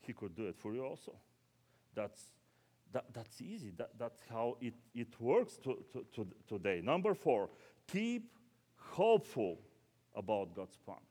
He 0.01 0.13
could 0.13 0.36
do 0.36 0.47
it 0.47 0.55
for 0.57 0.73
you 0.73 0.83
also. 0.83 1.13
That's, 1.93 2.21
that, 2.93 3.05
that's 3.13 3.41
easy. 3.41 3.73
That, 3.77 3.91
that's 3.99 4.21
how 4.29 4.57
it, 4.62 4.73
it 4.95 5.10
works 5.19 5.57
to, 5.63 5.83
to, 5.93 6.05
to 6.15 6.27
today. 6.47 6.81
Number 6.83 7.13
four, 7.13 7.49
keep 7.88 8.31
hopeful 8.97 9.60
about 10.15 10.55
God's 10.55 10.75
plan. 10.86 11.03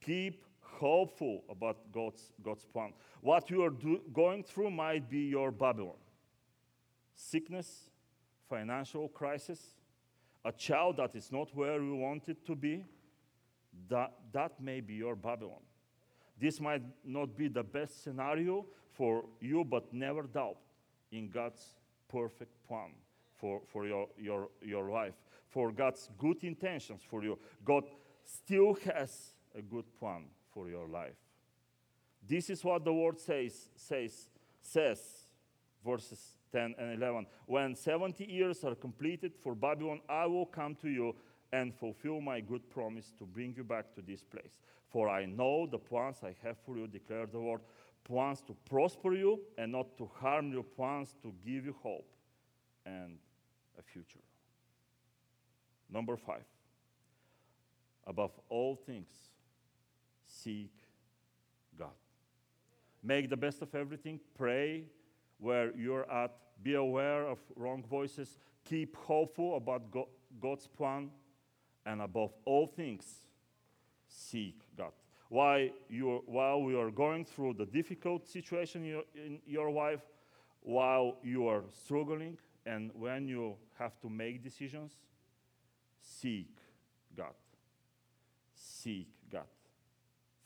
Keep 0.00 0.42
hopeful 0.60 1.44
about 1.50 1.76
God's, 1.92 2.32
God's 2.42 2.64
plan. 2.64 2.92
What 3.20 3.50
you 3.50 3.62
are 3.62 3.70
do, 3.70 4.00
going 4.14 4.42
through 4.42 4.70
might 4.70 5.10
be 5.10 5.24
your 5.36 5.50
Babylon 5.50 6.00
sickness, 7.14 7.90
financial 8.48 9.08
crisis, 9.08 9.60
a 10.46 10.52
child 10.52 10.96
that 10.96 11.14
is 11.14 11.30
not 11.30 11.54
where 11.54 11.82
you 11.82 11.96
want 11.96 12.28
it 12.30 12.46
to 12.46 12.54
be. 12.56 12.86
That, 13.90 14.12
that 14.32 14.58
may 14.58 14.80
be 14.80 14.94
your 14.94 15.14
Babylon. 15.14 15.62
This 16.40 16.60
might 16.60 16.82
not 17.04 17.36
be 17.36 17.48
the 17.48 17.62
best 17.62 18.02
scenario 18.02 18.64
for 18.94 19.24
you, 19.40 19.64
but 19.64 19.92
never 19.92 20.22
doubt 20.22 20.56
in 21.12 21.28
God's 21.28 21.62
perfect 22.08 22.52
plan 22.66 22.92
for, 23.40 23.60
for 23.66 23.86
your, 23.86 24.08
your, 24.18 24.48
your 24.62 24.90
life, 24.90 25.14
for 25.50 25.72
God's 25.72 26.08
good 26.18 26.42
intentions 26.44 27.02
for 27.08 27.22
you. 27.22 27.38
God 27.64 27.84
still 28.24 28.74
has 28.94 29.34
a 29.54 29.62
good 29.62 29.84
plan 29.98 30.24
for 30.52 30.68
your 30.68 30.88
life. 30.88 31.16
This 32.26 32.50
is 32.50 32.64
what 32.64 32.84
the 32.84 32.92
word 32.92 33.18
says, 33.18 33.70
says, 33.74 34.28
says, 34.62 35.00
verses 35.84 36.34
10 36.52 36.74
and 36.78 37.02
11. 37.02 37.26
When 37.46 37.74
70 37.74 38.24
years 38.24 38.64
are 38.64 38.74
completed 38.74 39.32
for 39.42 39.54
Babylon, 39.54 40.00
I 40.08 40.26
will 40.26 40.46
come 40.46 40.74
to 40.76 40.88
you 40.88 41.14
and 41.52 41.74
fulfill 41.74 42.20
my 42.20 42.40
good 42.40 42.68
promise 42.70 43.12
to 43.18 43.24
bring 43.24 43.54
you 43.56 43.64
back 43.64 43.94
to 43.94 44.02
this 44.02 44.22
place. 44.22 44.58
For 44.88 45.08
I 45.08 45.26
know 45.26 45.66
the 45.66 45.78
plans 45.78 46.18
I 46.22 46.34
have 46.44 46.56
for 46.64 46.76
you, 46.76 46.86
declare 46.86 47.26
the 47.26 47.38
Lord 47.38 47.60
plans 48.04 48.40
to 48.42 48.56
prosper 48.68 49.14
you 49.14 49.40
and 49.58 49.72
not 49.72 49.96
to 49.98 50.10
harm 50.20 50.52
you, 50.52 50.62
plans 50.62 51.14
to 51.22 51.32
give 51.44 51.64
you 51.66 51.74
hope 51.82 52.08
and 52.86 53.18
a 53.78 53.82
future. 53.82 54.20
Number 55.92 56.16
five, 56.16 56.44
above 58.06 58.32
all 58.48 58.76
things, 58.76 59.10
seek 60.26 60.72
God. 61.78 61.90
Make 63.02 63.28
the 63.30 63.36
best 63.36 63.62
of 63.62 63.74
everything, 63.74 64.20
pray 64.36 64.84
where 65.38 65.74
you're 65.76 66.10
at, 66.10 66.32
be 66.62 66.74
aware 66.74 67.26
of 67.26 67.38
wrong 67.56 67.82
voices, 67.82 68.38
keep 68.64 68.94
hopeful 68.96 69.56
about 69.56 69.82
God's 70.40 70.66
plan, 70.66 71.10
and 71.86 72.02
above 72.02 72.32
all 72.44 72.66
things, 72.66 73.22
seek 74.06 74.60
God. 74.76 74.92
While, 75.28 75.68
you 75.88 76.22
while 76.26 76.62
we 76.62 76.76
are 76.76 76.90
going 76.90 77.24
through 77.24 77.54
the 77.54 77.64
difficult 77.64 78.26
situation 78.26 79.02
in 79.14 79.40
your 79.46 79.70
life, 79.70 80.02
while 80.60 81.16
you 81.22 81.46
are 81.46 81.62
struggling, 81.72 82.36
and 82.66 82.90
when 82.94 83.26
you 83.26 83.56
have 83.78 83.98
to 84.00 84.10
make 84.10 84.42
decisions, 84.42 84.98
seek 86.00 86.48
God. 87.16 87.34
Seek 88.54 89.08
God. 89.30 89.46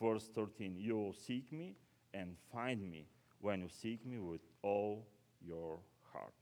Verse 0.01 0.29
13 0.35 0.77
You 0.79 0.97
will 0.97 1.15
seek 1.15 1.53
me 1.53 1.77
and 2.13 2.37
find 2.53 2.91
me 2.91 3.07
when 3.41 3.61
you 3.61 3.69
seek 3.69 4.05
me 4.07 4.19
with 4.19 4.41
all 4.63 5.07
your 5.47 5.79
heart. 6.13 6.33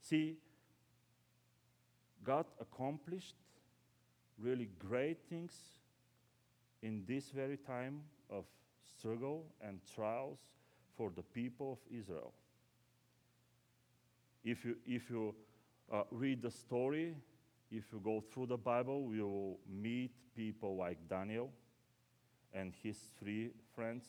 See, 0.00 0.36
God 2.24 2.46
accomplished 2.60 3.36
really 4.38 4.68
great 4.78 5.18
things 5.28 5.52
in 6.82 7.02
this 7.06 7.30
very 7.30 7.56
time 7.56 8.00
of 8.30 8.44
struggle 8.98 9.46
and 9.60 9.80
trials 9.94 10.38
for 10.96 11.10
the 11.14 11.22
people 11.22 11.72
of 11.72 11.98
Israel. 11.98 12.32
If 14.44 14.64
you, 14.64 14.76
if 14.86 15.10
you 15.10 15.34
uh, 15.92 16.02
read 16.10 16.42
the 16.42 16.50
story, 16.50 17.14
if 17.70 17.84
you 17.92 18.00
go 18.02 18.22
through 18.32 18.46
the 18.46 18.56
Bible, 18.56 19.10
you 19.14 19.26
will 19.26 19.58
meet 19.68 20.12
people 20.34 20.76
like 20.76 20.98
Daniel 21.08 21.50
and 22.52 22.72
his 22.82 22.96
three 23.18 23.50
friends. 23.74 24.04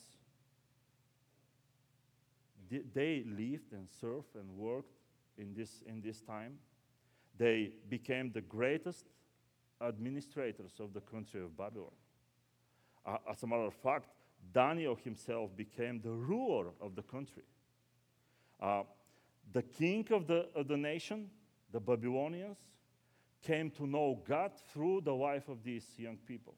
they 2.94 3.24
lived 3.26 3.72
and 3.72 3.88
served 4.00 4.34
and 4.34 4.56
worked 4.56 4.94
in 5.36 5.54
this, 5.54 5.82
in 5.86 6.00
this 6.00 6.20
time. 6.20 6.58
They 7.36 7.72
became 7.88 8.30
the 8.32 8.40
greatest 8.40 9.06
administrators 9.80 10.72
of 10.78 10.92
the 10.92 11.00
country 11.00 11.42
of 11.42 11.56
Babylon. 11.56 11.92
Uh, 13.04 13.16
as 13.30 13.42
a 13.42 13.46
matter 13.46 13.64
of 13.64 13.74
fact, 13.74 14.08
Daniel 14.52 14.96
himself 15.02 15.54
became 15.56 16.00
the 16.00 16.10
ruler 16.10 16.68
of 16.80 16.94
the 16.94 17.02
country. 17.02 17.42
Uh, 18.60 18.82
the 19.52 19.62
king 19.62 20.06
of 20.10 20.26
the, 20.26 20.46
of 20.54 20.68
the 20.68 20.76
nation, 20.76 21.30
the 21.72 21.80
Babylonians, 21.80 22.58
came 23.42 23.70
to 23.70 23.86
know 23.86 24.20
God 24.26 24.52
through 24.72 25.02
the 25.02 25.14
life 25.14 25.48
of 25.48 25.62
these 25.62 25.86
young 25.96 26.18
people. 26.26 26.54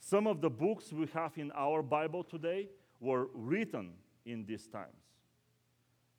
Some 0.00 0.26
of 0.26 0.40
the 0.40 0.50
books 0.50 0.92
we 0.92 1.06
have 1.14 1.36
in 1.36 1.50
our 1.54 1.82
Bible 1.82 2.22
today 2.22 2.68
were 3.00 3.28
written 3.34 3.92
in 4.24 4.44
these 4.46 4.66
times. 4.66 5.02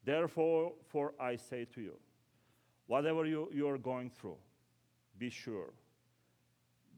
Therefore, 0.04 0.74
for 0.88 1.14
I 1.20 1.36
say 1.36 1.66
to 1.74 1.82
you, 1.82 1.98
whatever 2.86 3.26
you, 3.26 3.50
you 3.54 3.68
are 3.68 3.78
going 3.78 4.10
through, 4.10 4.38
be 5.18 5.30
sure 5.30 5.74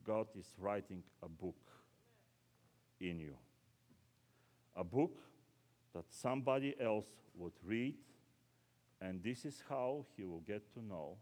God 0.06 0.28
is 0.38 0.48
writing 0.60 1.04
a 1.24 1.30
book 1.30 1.56
in 3.00 3.20
you. 3.20 3.36
A 4.76 4.84
book 4.84 5.18
that 5.94 6.06
somebody 6.10 6.76
else 6.80 7.08
would 7.36 7.54
read, 7.64 7.96
and 9.02 9.24
this 9.24 9.46
is 9.46 9.64
how 9.70 10.06
he 10.16 10.24
will 10.24 10.42
get 10.42 10.72
to 10.74 10.84
know 10.84 11.18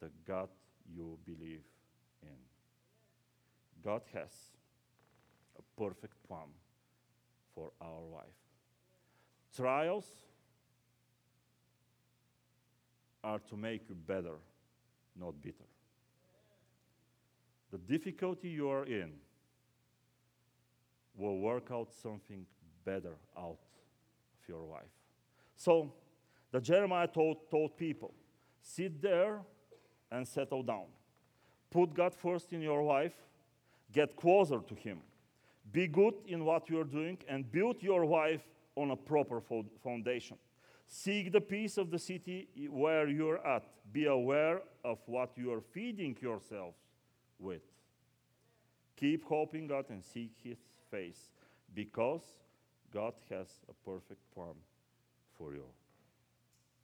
the 0.00 0.10
God 0.26 0.48
you 0.94 1.18
believe 1.24 1.62
in. 2.22 2.36
God 3.82 4.02
has 4.12 4.30
a 5.58 5.80
perfect 5.80 6.14
plan 6.26 6.48
for 7.54 7.70
our 7.80 8.00
life. 8.12 8.24
Trials 9.56 10.06
are 13.22 13.38
to 13.38 13.56
make 13.56 13.88
you 13.88 13.94
better, 13.94 14.36
not 15.18 15.40
bitter. 15.40 15.64
The 17.70 17.78
difficulty 17.78 18.48
you 18.48 18.68
are 18.68 18.84
in 18.84 19.12
will 21.16 21.38
work 21.38 21.68
out 21.72 21.88
something 22.02 22.44
better 22.84 23.16
out 23.36 23.58
of 24.42 24.48
your 24.48 24.64
life. 24.64 24.82
So, 25.56 25.92
the 26.50 26.60
Jeremiah 26.60 27.08
told, 27.08 27.50
told 27.50 27.76
people 27.76 28.14
sit 28.60 29.00
there 29.00 29.40
and 30.14 30.26
settle 30.26 30.62
down. 30.62 30.86
Put 31.70 31.94
God 31.94 32.14
first 32.14 32.52
in 32.52 32.62
your 32.62 32.82
life, 32.82 33.14
get 33.92 34.16
closer 34.16 34.60
to 34.60 34.74
Him. 34.74 34.98
Be 35.72 35.88
good 35.88 36.14
in 36.26 36.44
what 36.44 36.70
you're 36.70 36.84
doing 36.84 37.18
and 37.28 37.50
build 37.50 37.82
your 37.82 38.06
life 38.06 38.42
on 38.76 38.92
a 38.92 38.96
proper 38.96 39.40
fo- 39.40 39.66
foundation. 39.82 40.36
Seek 40.86 41.32
the 41.32 41.40
peace 41.40 41.78
of 41.78 41.90
the 41.90 41.98
city 41.98 42.48
where 42.70 43.08
you're 43.08 43.44
at. 43.44 43.64
Be 43.92 44.06
aware 44.06 44.62
of 44.84 44.98
what 45.06 45.32
you 45.36 45.52
are 45.52 45.60
feeding 45.60 46.16
yourselves 46.20 46.76
with. 47.38 47.62
Keep 48.96 49.24
hoping 49.24 49.66
God 49.66 49.86
and 49.88 50.04
seek 50.04 50.32
His 50.42 50.58
face 50.90 51.30
because 51.74 52.22
God 52.92 53.14
has 53.30 53.48
a 53.68 53.90
perfect 53.90 54.20
plan 54.32 54.54
for 55.36 55.54
you. 55.54 55.64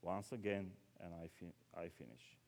Once 0.02 0.32
again, 0.32 0.70
and 1.00 1.12
I, 1.14 1.80
I 1.80 1.88
finish. 1.88 2.39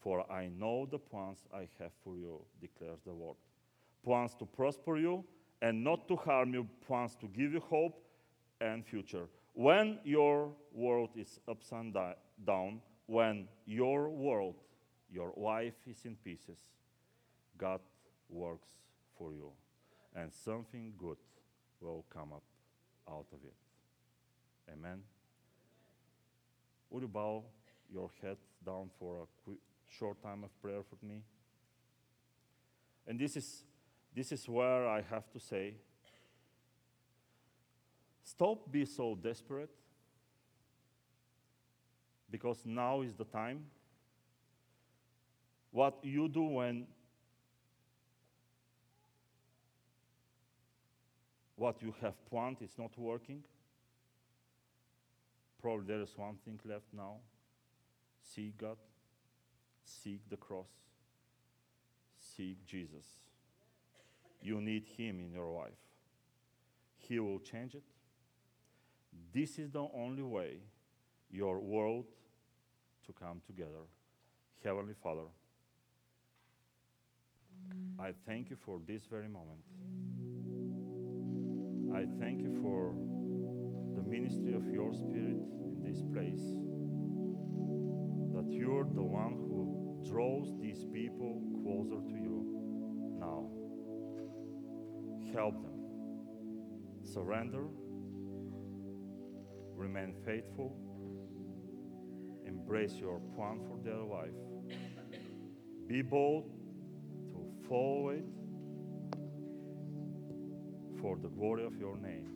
For 0.00 0.30
I 0.30 0.48
know 0.48 0.86
the 0.86 0.98
plans 0.98 1.44
I 1.52 1.68
have 1.78 1.92
for 2.04 2.16
you, 2.16 2.40
declares 2.60 3.00
the 3.04 3.12
Lord. 3.12 3.36
Plans 4.04 4.34
to 4.36 4.46
prosper 4.46 4.96
you 4.96 5.24
and 5.60 5.82
not 5.82 6.06
to 6.08 6.16
harm 6.16 6.54
you, 6.54 6.68
plans 6.86 7.16
to 7.16 7.26
give 7.26 7.52
you 7.52 7.60
hope 7.60 8.00
and 8.60 8.86
future. 8.86 9.28
When 9.54 9.98
your 10.04 10.52
world 10.72 11.10
is 11.16 11.40
upside 11.48 11.94
down, 12.46 12.80
when 13.06 13.48
your 13.66 14.08
world, 14.08 14.54
your 15.10 15.32
life 15.36 15.74
is 15.86 16.04
in 16.04 16.14
pieces, 16.16 16.58
God 17.56 17.80
works 18.28 18.68
for 19.16 19.32
you, 19.32 19.50
and 20.14 20.32
something 20.32 20.92
good 20.96 21.16
will 21.80 22.04
come 22.12 22.32
up 22.32 22.44
out 23.08 23.26
of 23.32 23.38
it. 23.44 24.72
Amen. 24.72 25.00
Would 26.90 27.02
you 27.02 27.08
bow 27.08 27.44
your 27.92 28.10
head 28.22 28.36
down 28.64 28.90
for 28.98 29.22
a 29.22 29.26
quick, 29.44 29.58
short 29.88 30.22
time 30.22 30.44
of 30.44 30.50
prayer 30.60 30.82
for 30.82 31.04
me? 31.04 31.22
And 33.06 33.18
this 33.18 33.36
is, 33.36 33.64
this 34.14 34.32
is 34.32 34.48
where 34.48 34.86
I 34.86 35.02
have 35.02 35.30
to 35.32 35.40
say 35.40 35.74
stop 38.24 38.70
being 38.70 38.86
so 38.86 39.14
desperate 39.14 39.70
because 42.30 42.62
now 42.64 43.00
is 43.00 43.14
the 43.14 43.24
time. 43.24 43.64
What 45.70 45.98
you 46.02 46.28
do 46.28 46.42
when 46.42 46.86
what 51.56 51.82
you 51.82 51.94
have 52.00 52.14
planned 52.30 52.58
is 52.60 52.70
not 52.78 52.96
working, 52.96 53.42
probably 55.60 55.86
there 55.86 56.02
is 56.02 56.16
one 56.16 56.36
thing 56.44 56.60
left 56.64 56.86
now. 56.92 57.16
See 58.22 58.52
God, 58.56 58.76
seek 59.88 60.28
the 60.28 60.36
cross, 60.36 60.68
seek 62.18 62.64
Jesus. 62.66 63.06
You 64.42 64.60
need 64.60 64.84
Him 64.96 65.20
in 65.20 65.32
your 65.32 65.50
life. 65.50 65.80
He 66.96 67.18
will 67.18 67.38
change 67.38 67.74
it. 67.74 67.82
This 69.32 69.58
is 69.58 69.70
the 69.70 69.86
only 69.94 70.22
way 70.22 70.58
your 71.30 71.58
world 71.58 72.06
to 73.06 73.12
come 73.12 73.40
together. 73.46 73.86
Heavenly 74.62 74.94
Father, 75.02 75.28
I 77.98 78.12
thank 78.26 78.50
you 78.50 78.56
for 78.56 78.80
this 78.86 79.04
very 79.06 79.28
moment. 79.28 79.60
I 81.94 82.04
thank 82.20 82.42
you 82.42 82.58
for 82.62 82.94
the 83.96 84.02
ministry 84.02 84.54
of 84.54 84.68
your 84.68 84.92
Spirit 84.92 85.40
in 85.62 85.82
this 85.82 86.02
place. 86.12 86.42
That 88.34 88.52
you're 88.52 88.84
the 88.84 89.02
one 89.02 89.32
who 89.32 89.77
draws 90.04 90.54
these 90.60 90.84
people 90.92 91.42
closer 91.62 92.00
to 92.06 92.14
you 92.14 93.16
now. 93.18 93.48
Help 95.34 95.54
them. 95.62 95.78
Surrender. 97.04 97.64
Remain 99.74 100.14
faithful. 100.24 100.76
Embrace 102.46 102.94
your 102.94 103.20
plan 103.36 103.60
for 103.68 103.78
their 103.84 104.02
life. 104.02 104.34
Be 105.86 106.02
bold 106.02 106.50
to 107.32 107.68
follow 107.68 108.10
it 108.10 108.24
for 111.00 111.16
the 111.16 111.28
glory 111.28 111.64
of 111.64 111.76
your 111.78 111.96
name. 111.96 112.28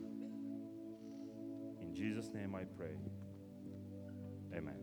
In 1.81 1.93
Jesus' 1.93 2.29
name 2.33 2.55
I 2.55 2.63
pray. 2.63 2.95
Amen. 4.55 4.75